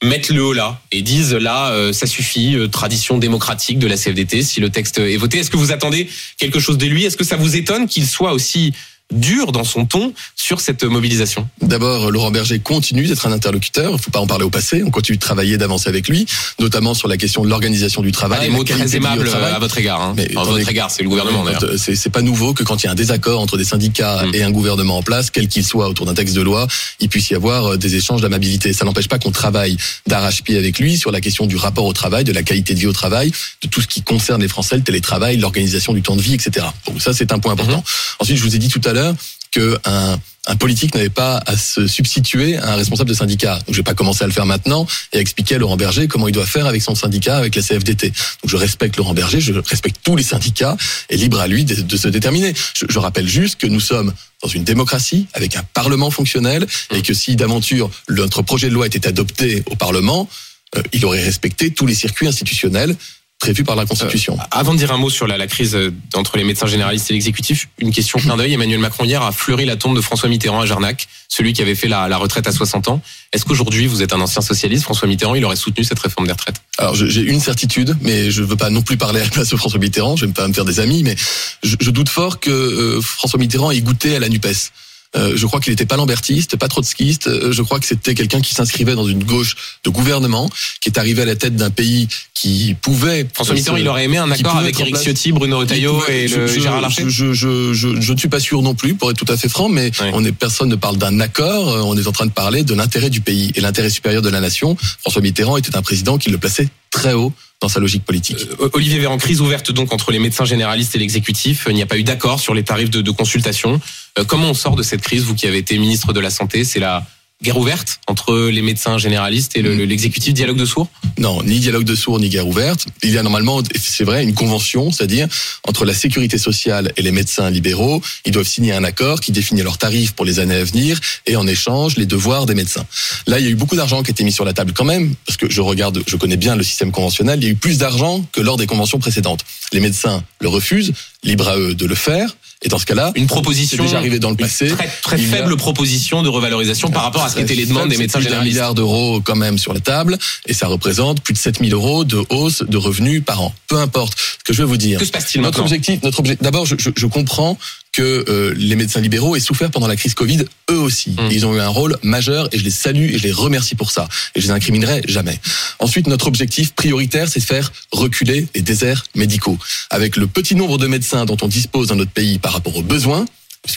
mettent 0.02 0.30
le 0.30 0.42
haut 0.42 0.52
là 0.52 0.80
et 0.90 1.00
disent 1.00 1.32
là 1.32 1.70
euh, 1.70 1.92
ça 1.92 2.08
suffit, 2.08 2.56
euh, 2.56 2.66
tradition 2.66 3.18
démocratique 3.18 3.78
de 3.78 3.86
la 3.86 3.96
CFDT 3.96 4.42
si 4.42 4.60
le 4.60 4.68
texte 4.68 4.98
est 4.98 5.16
voté. 5.16 5.38
Est-ce 5.38 5.50
que 5.50 5.56
vous 5.56 5.70
attendez 5.70 6.10
quelque 6.38 6.58
chose 6.58 6.76
de 6.76 6.86
lui? 6.86 7.04
Est-ce 7.04 7.16
que 7.16 7.24
ça 7.24 7.36
vous 7.36 7.54
étonne 7.54 7.86
qu'il 7.86 8.06
soit 8.08 8.32
aussi 8.32 8.72
dur 9.12 9.52
dans 9.52 9.64
son 9.64 9.84
ton 9.86 10.12
sur 10.36 10.60
cette 10.60 10.84
mobilisation 10.84 11.48
D'abord, 11.60 12.10
Laurent 12.10 12.30
Berger 12.30 12.58
continue 12.58 13.06
d'être 13.06 13.26
un 13.26 13.32
interlocuteur. 13.32 13.90
Il 13.90 13.94
ne 13.94 13.98
faut 14.00 14.10
pas 14.10 14.20
en 14.20 14.26
parler 14.26 14.44
au 14.44 14.50
passé. 14.50 14.82
On 14.84 14.90
continue 14.90 15.16
de 15.18 15.22
travailler, 15.22 15.56
d'avancer 15.58 15.88
avec 15.88 16.08
lui, 16.08 16.26
notamment 16.58 16.94
sur 16.94 17.08
la 17.08 17.16
question 17.16 17.44
de 17.44 17.48
l'organisation 17.48 18.02
du 18.02 18.12
travail. 18.12 18.40
des 18.40 18.48
la 18.48 18.52
mots 18.56 18.64
très 18.64 18.96
aimables 18.96 19.24
travail. 19.28 19.52
à 19.52 19.58
votre 19.58 19.78
égard. 19.78 20.00
Hein. 20.00 20.14
Mais 20.16 20.30
à 20.36 20.42
votre 20.42 20.68
égard, 20.68 20.90
c'est 20.90 21.02
le 21.02 21.08
gouvernement. 21.08 21.44
Euh, 21.46 21.76
C'est 21.76 21.94
c'est 21.94 22.10
pas 22.10 22.22
nouveau 22.22 22.54
que 22.54 22.64
quand 22.64 22.82
il 22.82 22.86
y 22.86 22.88
a 22.88 22.92
un 22.92 22.96
désaccord 22.96 23.40
entre 23.40 23.56
des 23.56 23.64
syndicats 23.64 24.22
Mm. 24.22 24.34
et 24.34 24.42
un 24.42 24.50
gouvernement 24.50 24.98
en 24.98 25.02
place, 25.02 25.30
quel 25.30 25.48
qu'il 25.48 25.64
soit 25.64 25.88
autour 25.88 26.06
d'un 26.06 26.14
texte 26.14 26.34
de 26.34 26.40
loi, 26.42 26.66
il 27.00 27.08
puisse 27.08 27.30
y 27.30 27.34
avoir 27.34 27.72
euh, 27.72 27.76
des 27.76 27.96
échanges 27.96 28.20
d'amabilité. 28.20 28.72
Ça 28.72 28.84
n'empêche 28.84 29.08
pas 29.08 29.18
qu'on 29.18 29.30
travaille 29.30 29.76
d'arrache-pied 30.06 30.56
avec 30.58 30.78
lui 30.78 30.96
sur 30.96 31.10
la 31.10 31.20
question 31.20 31.46
du 31.46 31.56
rapport 31.56 31.84
au 31.84 31.92
travail, 31.92 32.24
de 32.24 32.32
la 32.32 32.42
qualité 32.42 32.74
de 32.74 32.78
vie 32.80 32.86
au 32.86 32.92
travail, 32.92 33.32
de 33.62 33.68
tout 33.68 33.80
ce 33.80 33.86
qui 33.86 34.02
concerne 34.02 34.40
les 34.40 34.48
Français, 34.48 34.76
le 34.76 34.82
télétravail, 34.82 35.36
l'organisation 35.36 35.92
du 35.92 36.02
temps 36.02 36.16
de 36.16 36.22
vie, 36.22 36.34
etc. 36.34 36.66
Donc 36.86 37.00
ça, 37.00 37.12
c'est 37.12 37.32
un 37.32 37.38
point 37.38 37.52
important. 37.52 37.82
Ensuite, 38.18 38.36
je 38.36 38.42
vous 38.42 38.54
ai 38.54 38.58
dit 38.58 38.68
tout 38.68 38.80
à 38.84 38.92
l'heure 38.92 39.01
que 39.50 39.78
un, 39.84 40.18
un 40.48 40.56
politique 40.56 40.94
n'avait 40.94 41.08
pas 41.08 41.40
à 41.46 41.56
se 41.56 41.86
substituer 41.86 42.56
à 42.56 42.72
un 42.72 42.76
responsable 42.76 43.08
de 43.08 43.14
syndicat. 43.14 43.58
Donc 43.58 43.68
je 43.70 43.76
vais 43.76 43.84
pas 43.84 43.94
commencer 43.94 44.24
à 44.24 44.26
le 44.26 44.32
faire 44.32 44.46
maintenant 44.46 44.86
et 45.12 45.18
à 45.18 45.20
expliquer 45.20 45.54
à 45.54 45.58
Laurent 45.58 45.76
Berger 45.76 46.08
comment 46.08 46.26
il 46.26 46.32
doit 46.32 46.46
faire 46.46 46.66
avec 46.66 46.82
son 46.82 46.94
syndicat, 46.94 47.36
avec 47.36 47.54
la 47.54 47.62
CFDT. 47.62 48.08
Donc 48.08 48.50
je 48.50 48.56
respecte 48.56 48.96
Laurent 48.96 49.14
Berger, 49.14 49.40
je 49.40 49.52
respecte 49.52 49.96
tous 50.02 50.16
les 50.16 50.24
syndicats 50.24 50.76
et 51.10 51.16
libre 51.16 51.40
à 51.40 51.46
lui 51.46 51.64
de, 51.64 51.96
se 51.96 52.08
déterminer. 52.08 52.54
Je, 52.74 52.86
je 52.88 52.98
rappelle 52.98 53.28
juste 53.28 53.60
que 53.60 53.68
nous 53.68 53.80
sommes 53.80 54.12
dans 54.42 54.48
une 54.48 54.64
démocratie 54.64 55.28
avec 55.32 55.56
un 55.56 55.62
parlement 55.74 56.10
fonctionnel 56.10 56.66
et 56.92 57.02
que 57.02 57.14
si 57.14 57.36
d'aventure 57.36 57.90
notre 58.08 58.42
projet 58.42 58.68
de 58.68 58.74
loi 58.74 58.86
était 58.86 59.06
adopté 59.06 59.62
au 59.70 59.76
parlement, 59.76 60.28
euh, 60.76 60.82
il 60.92 61.04
aurait 61.04 61.22
respecté 61.22 61.70
tous 61.70 61.86
les 61.86 61.94
circuits 61.94 62.26
institutionnels 62.26 62.96
prévus 63.42 63.64
par 63.64 63.74
la 63.74 63.86
Constitution. 63.86 64.38
Avant 64.52 64.72
de 64.72 64.78
dire 64.78 64.92
un 64.92 64.98
mot 64.98 65.10
sur 65.10 65.26
la, 65.26 65.36
la 65.36 65.48
crise 65.48 65.74
euh, 65.74 65.92
entre 66.14 66.36
les 66.36 66.44
médecins 66.44 66.68
généralistes 66.68 67.10
et 67.10 67.14
l'exécutif, 67.14 67.68
une 67.80 67.90
question 67.90 68.20
clin 68.20 68.36
d'œil. 68.36 68.52
Emmanuel 68.52 68.78
Macron 68.78 69.02
hier 69.04 69.20
a 69.20 69.32
fleuri 69.32 69.64
la 69.64 69.74
tombe 69.74 69.96
de 69.96 70.00
François 70.00 70.28
Mitterrand 70.28 70.60
à 70.60 70.66
Jarnac, 70.66 71.08
celui 71.28 71.52
qui 71.52 71.60
avait 71.60 71.74
fait 71.74 71.88
la, 71.88 72.06
la 72.06 72.18
retraite 72.18 72.46
à 72.46 72.52
60 72.52 72.86
ans. 72.86 73.02
Est-ce 73.32 73.44
qu'aujourd'hui 73.44 73.88
vous 73.88 74.00
êtes 74.00 74.12
un 74.12 74.20
ancien 74.20 74.42
socialiste, 74.42 74.84
François 74.84 75.08
Mitterrand, 75.08 75.34
il 75.34 75.44
aurait 75.44 75.56
soutenu 75.56 75.82
cette 75.82 75.98
réforme 75.98 76.26
des 76.28 76.32
retraites? 76.32 76.54
Alors 76.78 76.94
j'ai 76.94 77.22
une 77.22 77.40
certitude, 77.40 77.96
mais 78.00 78.30
je 78.30 78.44
veux 78.44 78.56
pas 78.56 78.70
non 78.70 78.82
plus 78.82 78.96
parler 78.96 79.20
à 79.20 79.24
la 79.24 79.30
place 79.30 79.48
de 79.48 79.56
François 79.56 79.80
Mitterrand, 79.80 80.14
je 80.14 80.26
vais 80.26 80.32
pas 80.32 80.46
me 80.46 80.52
faire 80.52 80.64
des 80.64 80.78
amis, 80.78 81.02
mais 81.02 81.16
je, 81.64 81.74
je 81.80 81.90
doute 81.90 82.10
fort 82.10 82.38
que 82.38 82.50
euh, 82.50 83.00
François 83.00 83.40
Mitterrand 83.40 83.72
ait 83.72 83.80
goûté 83.80 84.14
à 84.14 84.20
la 84.20 84.28
NUPES. 84.28 84.70
Euh, 85.14 85.32
je 85.36 85.46
crois 85.46 85.60
qu'il 85.60 85.72
n'était 85.72 85.84
pas 85.86 85.96
lambertiste, 85.96 86.56
pas 86.56 86.68
trotskiste. 86.68 87.26
Euh, 87.26 87.52
je 87.52 87.60
crois 87.62 87.78
que 87.80 87.86
c'était 87.86 88.14
quelqu'un 88.14 88.40
qui 88.40 88.54
s'inscrivait 88.54 88.94
dans 88.94 89.06
une 89.06 89.24
gauche 89.24 89.56
de 89.84 89.90
gouvernement, 89.90 90.48
qui 90.80 90.88
est 90.88 90.98
arrivé 90.98 91.22
à 91.22 91.24
la 91.26 91.36
tête 91.36 91.54
d'un 91.54 91.68
pays 91.70 92.08
qui 92.34 92.74
pouvait. 92.80 93.26
François 93.34 93.54
euh, 93.54 93.58
Mitterrand, 93.58 93.76
se- 93.76 93.82
il 93.82 93.88
aurait 93.88 94.04
aimé 94.04 94.16
un 94.16 94.30
accord 94.30 94.56
avec 94.56 94.80
Éric. 94.80 94.96
Ciotti, 94.96 95.32
Bruno 95.32 95.58
Retailleau 95.58 95.98
pouvait- 95.98 96.24
et 96.24 96.28
je- 96.28 96.36
le 96.40 96.46
je, 96.46 96.60
Gérard 96.60 96.80
Larcher 96.80 97.04
je, 97.08 97.32
je, 97.34 97.72
je, 97.74 98.00
je 98.00 98.12
ne 98.12 98.16
suis 98.18 98.28
pas 98.28 98.40
sûr 98.40 98.62
non 98.62 98.74
plus, 98.74 98.94
pour 98.94 99.10
être 99.10 99.16
tout 99.24 99.30
à 99.30 99.36
fait 99.36 99.48
franc, 99.50 99.68
mais 99.68 99.90
Oui. 100.00 100.06
on 100.14 100.24
est, 100.24 100.32
personne 100.32 100.68
ne 100.70 100.76
parle 100.76 100.96
d'un 100.96 101.20
accord. 101.20 101.68
euh, 101.68 101.80
On 101.82 101.96
est 101.96 102.06
en 102.06 102.12
train 102.12 102.26
de 102.26 102.32
parler 102.32 102.64
de 102.64 102.72
l'intérêt 102.74 103.10
du 103.10 103.20
pays 103.20 103.52
et 103.54 103.60
l'intérêt 103.60 103.90
supérieur 103.90 104.22
de 104.22 104.30
la 104.30 104.40
nation. 104.40 104.76
François 105.00 105.20
Mitterrand 105.20 105.56
était 105.58 105.76
un 105.76 105.82
président 105.82 106.16
qui 106.18 106.30
le 106.30 106.38
plaçait 106.38 106.68
très 106.92 107.14
haut 107.14 107.32
dans 107.60 107.68
sa 107.68 107.80
logique 107.80 108.04
politique. 108.04 108.46
Euh, 108.60 108.68
Olivier 108.74 109.00
Véran, 109.00 109.18
crise 109.18 109.40
ouverte 109.40 109.72
donc 109.72 109.92
entre 109.92 110.12
les 110.12 110.20
médecins 110.20 110.44
généralistes 110.44 110.94
et 110.94 110.98
l'exécutif. 110.98 111.66
Il 111.68 111.74
n'y 111.74 111.82
a 111.82 111.86
pas 111.86 111.96
eu 111.96 112.04
d'accord 112.04 112.38
sur 112.38 112.54
les 112.54 112.62
tarifs 112.62 112.90
de, 112.90 113.10
consultation. 113.10 113.80
Euh, 114.18 114.24
comment 114.24 114.50
on 114.50 114.54
sort 114.54 114.76
de 114.76 114.84
cette 114.84 115.00
crise, 115.00 115.24
vous 115.24 115.34
qui 115.34 115.48
avez 115.48 115.58
été 115.58 115.76
ministre 115.78 116.12
de 116.12 116.20
la 116.20 116.30
Santé? 116.30 116.64
C'est 116.64 116.80
la 116.80 117.04
guerre 117.42 117.58
ouverte 117.58 118.00
entre 118.06 118.48
les 118.48 118.62
médecins 118.62 118.98
généralistes 118.98 119.56
et 119.56 119.62
le- 119.62 119.74
le- 119.74 119.84
l'exécutif 119.84 120.32
dialogue 120.32 120.56
de 120.58 120.64
sourds? 120.64 120.88
Non, 121.18 121.42
ni 121.42 121.58
dialogue 121.60 121.84
de 121.84 121.94
sourds, 121.94 122.20
ni 122.20 122.28
guerre 122.28 122.46
ouverte. 122.46 122.86
Il 123.02 123.10
y 123.10 123.18
a 123.18 123.22
normalement, 123.22 123.62
c'est 123.78 124.04
vrai, 124.04 124.22
une 124.22 124.34
convention, 124.34 124.90
c'est-à-dire 124.92 125.28
entre 125.66 125.84
la 125.84 125.94
sécurité 125.94 126.38
sociale 126.38 126.92
et 126.96 127.02
les 127.02 127.10
médecins 127.12 127.50
libéraux. 127.50 128.00
Ils 128.24 128.32
doivent 128.32 128.46
signer 128.46 128.72
un 128.72 128.84
accord 128.84 129.20
qui 129.20 129.32
définit 129.32 129.62
leurs 129.62 129.78
tarifs 129.78 130.12
pour 130.12 130.24
les 130.24 130.38
années 130.38 130.54
à 130.54 130.64
venir 130.64 131.00
et 131.26 131.36
en 131.36 131.46
échange 131.46 131.96
les 131.96 132.06
devoirs 132.06 132.46
des 132.46 132.54
médecins. 132.54 132.86
Là, 133.26 133.38
il 133.38 133.44
y 133.44 133.48
a 133.48 133.50
eu 133.50 133.54
beaucoup 133.56 133.76
d'argent 133.76 134.02
qui 134.02 134.10
a 134.10 134.12
été 134.12 134.24
mis 134.24 134.32
sur 134.32 134.44
la 134.44 134.52
table 134.52 134.72
quand 134.72 134.84
même, 134.84 135.14
parce 135.26 135.36
que 135.36 135.50
je 135.50 135.60
regarde, 135.60 136.02
je 136.06 136.16
connais 136.16 136.36
bien 136.36 136.56
le 136.56 136.62
système 136.62 136.92
conventionnel. 136.92 137.38
Il 137.40 137.44
y 137.44 137.48
a 137.48 137.50
eu 137.50 137.56
plus 137.56 137.78
d'argent 137.78 138.24
que 138.32 138.40
lors 138.40 138.56
des 138.56 138.66
conventions 138.66 138.98
précédentes. 138.98 139.44
Les 139.72 139.80
médecins 139.80 140.22
le 140.40 140.48
refusent, 140.48 140.92
libre 141.24 141.48
à 141.48 141.56
eux 141.58 141.74
de 141.74 141.86
le 141.86 141.94
faire. 141.94 142.36
Et 142.64 142.68
dans 142.68 142.78
ce 142.78 142.86
cas-là, 142.86 143.12
Une 143.16 143.26
proposition 143.26 143.82
déjà 143.82 143.98
arrivé 143.98 144.18
dans 144.18 144.28
le 144.30 144.34
une 144.34 144.46
passé. 144.46 144.68
très, 145.02 145.16
a- 145.16 145.18
faible 145.18 145.56
proposition 145.56 146.22
de 146.22 146.28
revalorisation 146.28 146.90
par 146.90 147.02
rapport 147.02 147.24
à 147.24 147.28
ce 147.28 147.36
qu'étaient 147.36 147.54
les 147.54 147.66
demandes 147.66 147.88
des 147.88 147.96
médecins 147.96 148.20
généralistes. 148.20 148.54
milliard 148.54 148.74
d'euros 148.74 149.20
quand 149.20 149.34
même 149.36 149.58
sur 149.58 149.74
la 149.74 149.80
table 149.80 150.18
et 150.46 150.54
ça 150.54 150.66
représente 150.68 151.20
plus 151.22 151.34
de 151.34 151.38
7000 151.38 151.72
euros 151.74 152.04
de 152.04 152.22
hausse 152.30 152.62
de 152.62 152.76
revenus 152.76 153.22
par 153.24 153.40
an. 153.42 153.54
Peu 153.66 153.78
importe. 153.78 154.14
Ce 154.18 154.44
que 154.44 154.52
je 154.52 154.62
veux 154.62 154.68
vous 154.68 154.76
dire. 154.76 154.98
Que 155.00 155.04
se 155.04 155.10
passe-t-il 155.10 155.40
Notre 155.42 155.60
objectif, 155.60 156.02
notre 156.02 156.20
objectif. 156.20 156.42
D'abord, 156.42 156.66
je, 156.66 156.76
je, 156.78 156.90
je 156.94 157.06
comprends 157.06 157.58
que 157.92 158.24
euh, 158.28 158.54
les 158.56 158.74
médecins 158.74 159.00
libéraux 159.00 159.36
aient 159.36 159.40
souffert 159.40 159.70
pendant 159.70 159.86
la 159.86 159.96
crise 159.96 160.14
Covid, 160.14 160.44
eux 160.70 160.78
aussi. 160.78 161.10
Mm. 161.10 161.28
Ils 161.30 161.46
ont 161.46 161.54
eu 161.54 161.60
un 161.60 161.68
rôle 161.68 161.96
majeur 162.02 162.48
et 162.52 162.58
je 162.58 162.64
les 162.64 162.70
salue 162.70 163.10
et 163.10 163.18
je 163.18 163.22
les 163.22 163.32
remercie 163.32 163.74
pour 163.74 163.90
ça. 163.90 164.08
Et 164.34 164.40
je 164.40 164.46
les 164.46 164.52
incriminerai 164.52 165.02
jamais. 165.06 165.38
Ensuite, 165.78 166.06
notre 166.06 166.26
objectif 166.26 166.72
prioritaire, 166.72 167.28
c'est 167.28 167.40
de 167.40 167.44
faire 167.44 167.70
reculer 167.92 168.46
les 168.54 168.62
déserts 168.62 169.04
médicaux. 169.14 169.58
Avec 169.90 170.16
le 170.16 170.26
petit 170.26 170.54
nombre 170.54 170.78
de 170.78 170.86
médecins 170.86 171.26
dont 171.26 171.36
on 171.42 171.48
dispose 171.48 171.88
dans 171.88 171.96
notre 171.96 172.10
pays 172.10 172.38
par 172.38 172.52
rapport 172.52 172.76
aux 172.76 172.82
besoins, 172.82 173.26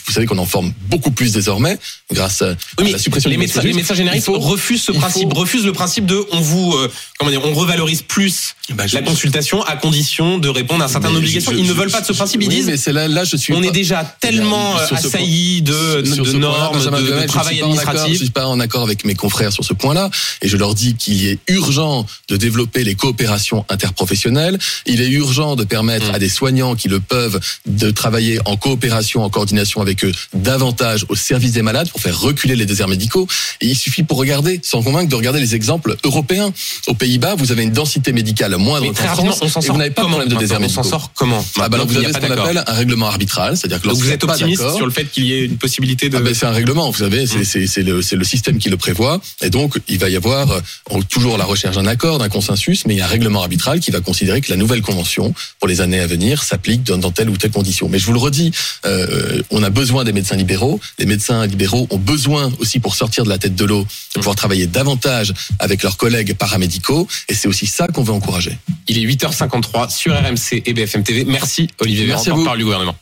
vous 0.08 0.12
savez 0.12 0.26
qu'on 0.26 0.38
en 0.39 0.45
forme 0.48 0.74
beaucoup 0.89 1.12
plus 1.12 1.32
désormais 1.32 1.78
grâce 2.12 2.41
à 2.41 2.50
Oui, 2.80 2.86
mais 2.86 2.91
la 2.93 2.98
suppression 2.98 3.30
les 3.30 3.38
médecins, 3.38 3.60
médecin 3.62 3.67
les 3.69 3.74
médecins 3.76 3.93
généralistes 3.93 4.26
faut- 4.26 4.39
refusent 4.39 4.82
ce 4.82 4.91
principe, 4.91 5.30
faut- 5.32 5.39
refusent 5.39 5.65
le 5.65 5.74
principe 5.74 6.08
de 6.08 6.26
on 6.32 6.39
vous 6.41 6.74
euh, 6.74 6.91
comment 7.19 7.30
dire, 7.30 7.41
on 7.45 7.54
revalorise 7.54 8.02
plus 8.02 8.56
Bah, 8.74 8.88
je- 8.88 8.95
la 8.95 9.04
consultation 9.04 9.62
à 9.63 9.76
condition 9.76 10.39
de 10.39 10.50
répondre 10.50 10.84
à 10.84 10.88
certaines 10.88 11.15
obligations. 11.15 11.52
je- 11.52 11.58
Ils 11.58 11.67
ne 11.67 11.74
veulent 11.74 11.91
pas 11.91 12.02
de 12.02 12.06
ce 12.08 12.13
principe. 12.13 12.41
Ils 12.41 12.48
oui, 12.50 12.56
disent 12.56 12.65
mais 12.65 12.78
c'est 12.78 12.93
là, 12.93 13.08
là, 13.08 13.26
je 13.26 13.36
suis 13.38 13.54
on 13.54 13.62
pas- 13.62 13.67
est 13.67 13.71
déjà 13.71 14.04
tellement 14.19 14.76
euh, 14.80 14.88
assailli 14.91 15.62
de, 15.62 16.02
de 16.02 16.15
point-là, 16.15 16.39
normes, 16.39 16.78
Benjamin 16.78 17.02
de, 17.02 17.06
de 17.21 17.24
travail 17.28 17.54
suis 17.56 17.62
pas 17.62 17.67
en 17.67 17.71
accord- 17.78 17.89
administratif. 17.89 18.13
Je 18.13 18.24
suis 18.24 18.32
pas 18.32 18.48
en 18.48 18.60
accord 18.60 18.82
avec 18.84 19.06
mes 19.06 19.13
confrères 19.13 19.54
sur 19.54 19.63
ce 19.63 19.74
point-là, 19.74 20.10
et 20.41 20.48
je 20.48 20.58
leur 20.58 20.74
dis 20.74 20.95
qu'il 20.95 21.28
est 21.28 21.38
urgent 21.48 22.08
de 22.30 22.38
développer 22.38 22.84
les 22.84 22.95
coopérations 22.95 23.65
interprofessionnelles. 23.69 24.58
Il 24.88 25.00
est 25.02 25.10
urgent 25.10 25.56
de 25.56 25.63
permettre 25.63 26.12
Mm. 26.12 26.15
à 26.15 26.19
des 26.19 26.30
soignants 26.30 26.74
qui 26.76 26.88
le 26.88 27.00
peuvent 27.00 27.39
de 27.67 27.91
travailler 27.91 28.39
en 28.45 28.58
coopération, 28.58 29.24
en 29.24 29.30
coordination 29.30 29.75
avec 29.82 30.04
eux, 30.04 30.12
davantage 30.34 31.06
au 31.10 31.16
service 31.16 31.52
des 31.54 31.62
malades 31.62 31.90
pour 31.90 32.02
faire 32.02 32.20
reculer 32.20 32.56
les 32.56 32.66
déserts 32.66 32.88
médicaux. 32.88 33.28
Et 33.62 33.68
il 33.68 33.76
suffit 33.76 34.04
pour 34.04 34.18
regarder, 34.18 34.60
sans 34.64 34.82
convaincre, 34.84 35.10
de 35.10 35.16
regarder 35.16 35.40
les 35.40 35.56
exemples 35.56 35.96
européens. 36.04 36.52
Aux 36.88 36.94
Pays-Bas, 36.94 37.36
vous 37.36 37.52
avez 37.52 37.64
une 37.64 37.72
densité 37.72 38.12
médicale 38.14 38.56
moindre 38.58 38.88
qu'en 38.94 38.94
France, 39.16 39.40
on 39.42 39.48
s'en 39.50 39.60
et 39.62 39.64
sort 39.66 39.74
vous 39.76 39.80
n'avez 39.80 39.92
pas 39.92 40.04
de 40.04 40.08
problème 40.08 40.30
de 40.30 40.36
déserts 40.36 40.60
maintenant 40.60 40.82
On 40.82 40.84
s'en 40.84 40.90
médicaux. 40.90 41.00
sort 41.00 41.12
comment 41.16 41.46
Ah 41.60 41.70
bah 41.70 41.80
vous 41.86 41.98
avez 41.98 42.12
ce 42.14 42.20
qu'on 42.20 42.32
appelle 42.32 42.64
un 42.66 42.74
règlement 42.74 43.08
arbitral, 43.08 43.58
c'est-à-dire 43.58 43.82
que 43.82 43.88
Donc 43.88 43.98
vous 43.98 44.12
êtes 44.12 44.24
optimiste 44.24 44.76
sur 44.76 44.86
le 44.86 44.92
fait 44.92 45.06
qu'il 45.06 45.26
y 45.26 45.34
ait 45.34 45.46
une 45.46 45.58
possibilité 45.58 46.10
de. 46.10 46.18
ah 46.18 46.22
ben, 46.22 46.34
c'est 46.34 46.46
un 46.46 46.52
règlement, 46.52 46.90
vous 46.92 47.00
savez, 47.00 47.26
c'est 47.28 47.44
c'est- 47.68 47.84
le, 47.84 48.24
système 48.24 48.58
qui 48.58 48.70
le 48.70 48.78
prévoit. 48.78 49.22
Et 49.42 49.50
donc, 49.50 49.78
il 49.88 50.00
va 50.00 50.10
y 50.10 50.16
avoir 50.16 50.50
euh, 50.52 50.62
toujours 51.10 51.38
la 51.38 51.46
recherche 51.46 51.76
d'un 51.76 51.86
accord, 51.86 52.18
d'un 52.18 52.30
consensus, 52.30 52.86
mais 52.86 52.96
il 52.96 52.98
y 52.98 53.02
a 53.02 53.06
un 53.06 53.10
règlement 53.10 53.42
arbitral 53.42 53.80
qui 53.80 53.92
va 53.92 54.02
considérer 54.02 54.42
que 54.42 54.50
la 54.50 54.58
nouvelle 54.58 54.82
convention, 54.82 55.34
pour 55.60 55.68
les 55.68 55.82
années 55.82 56.00
à 56.00 56.08
venir, 56.08 56.44
s'applique 56.44 56.84
dans, 56.84 56.98
dans 56.98 57.12
telle 57.12 57.30
ou 57.30 57.38
telle 57.38 57.52
condition. 57.52 57.88
Mais 57.90 58.00
je 58.00 58.06
vous 58.06 58.14
le 58.14 58.20
redis, 58.20 58.52
euh, 58.86 59.42
on 59.52 59.62
a 59.64 59.64
besoin 59.69 60.04
des 60.04 60.13
médecins 60.13 60.36
libéraux. 60.36 60.80
Les 60.99 61.06
médecins 61.06 61.45
libéraux 61.45 61.88
ont 61.89 61.97
besoin 61.97 62.51
aussi, 62.60 62.80
pour 62.80 62.95
sortir 62.95 63.23
de 63.23 63.30
la 63.30 63.38
tête 63.38 63.56
de 63.56 63.65
l'eau, 63.65 63.86
de 64.13 64.19
pouvoir 64.19 64.36
travailler 64.36 64.67
davantage 64.67 65.34
avec 65.60 65.84
leurs 65.84 65.97
collègues 65.97 66.34
paramédicaux. 66.36 67.08
Et 67.30 67.34
c'est 67.34 67.47
aussi 67.47 67.65
ça 67.65 67.88
qu'on 67.88 68.04
veut 68.04 68.13
encourager. 68.13 68.58
Il 68.88 68.97
est 68.97 69.06
8h53 69.06 69.89
sur 69.95 70.13
RMC 70.13 70.62
et 70.65 70.73
BFM 70.73 71.04
TV. 71.04 71.25
Merci 71.25 71.69
Olivier 71.80 72.06
Véran, 72.06 72.17
Merci 72.17 72.30
à 72.30 72.34
vous. 72.34 72.38
porte-parole 72.38 72.60
du 72.60 72.63
gouvernement. 72.65 72.95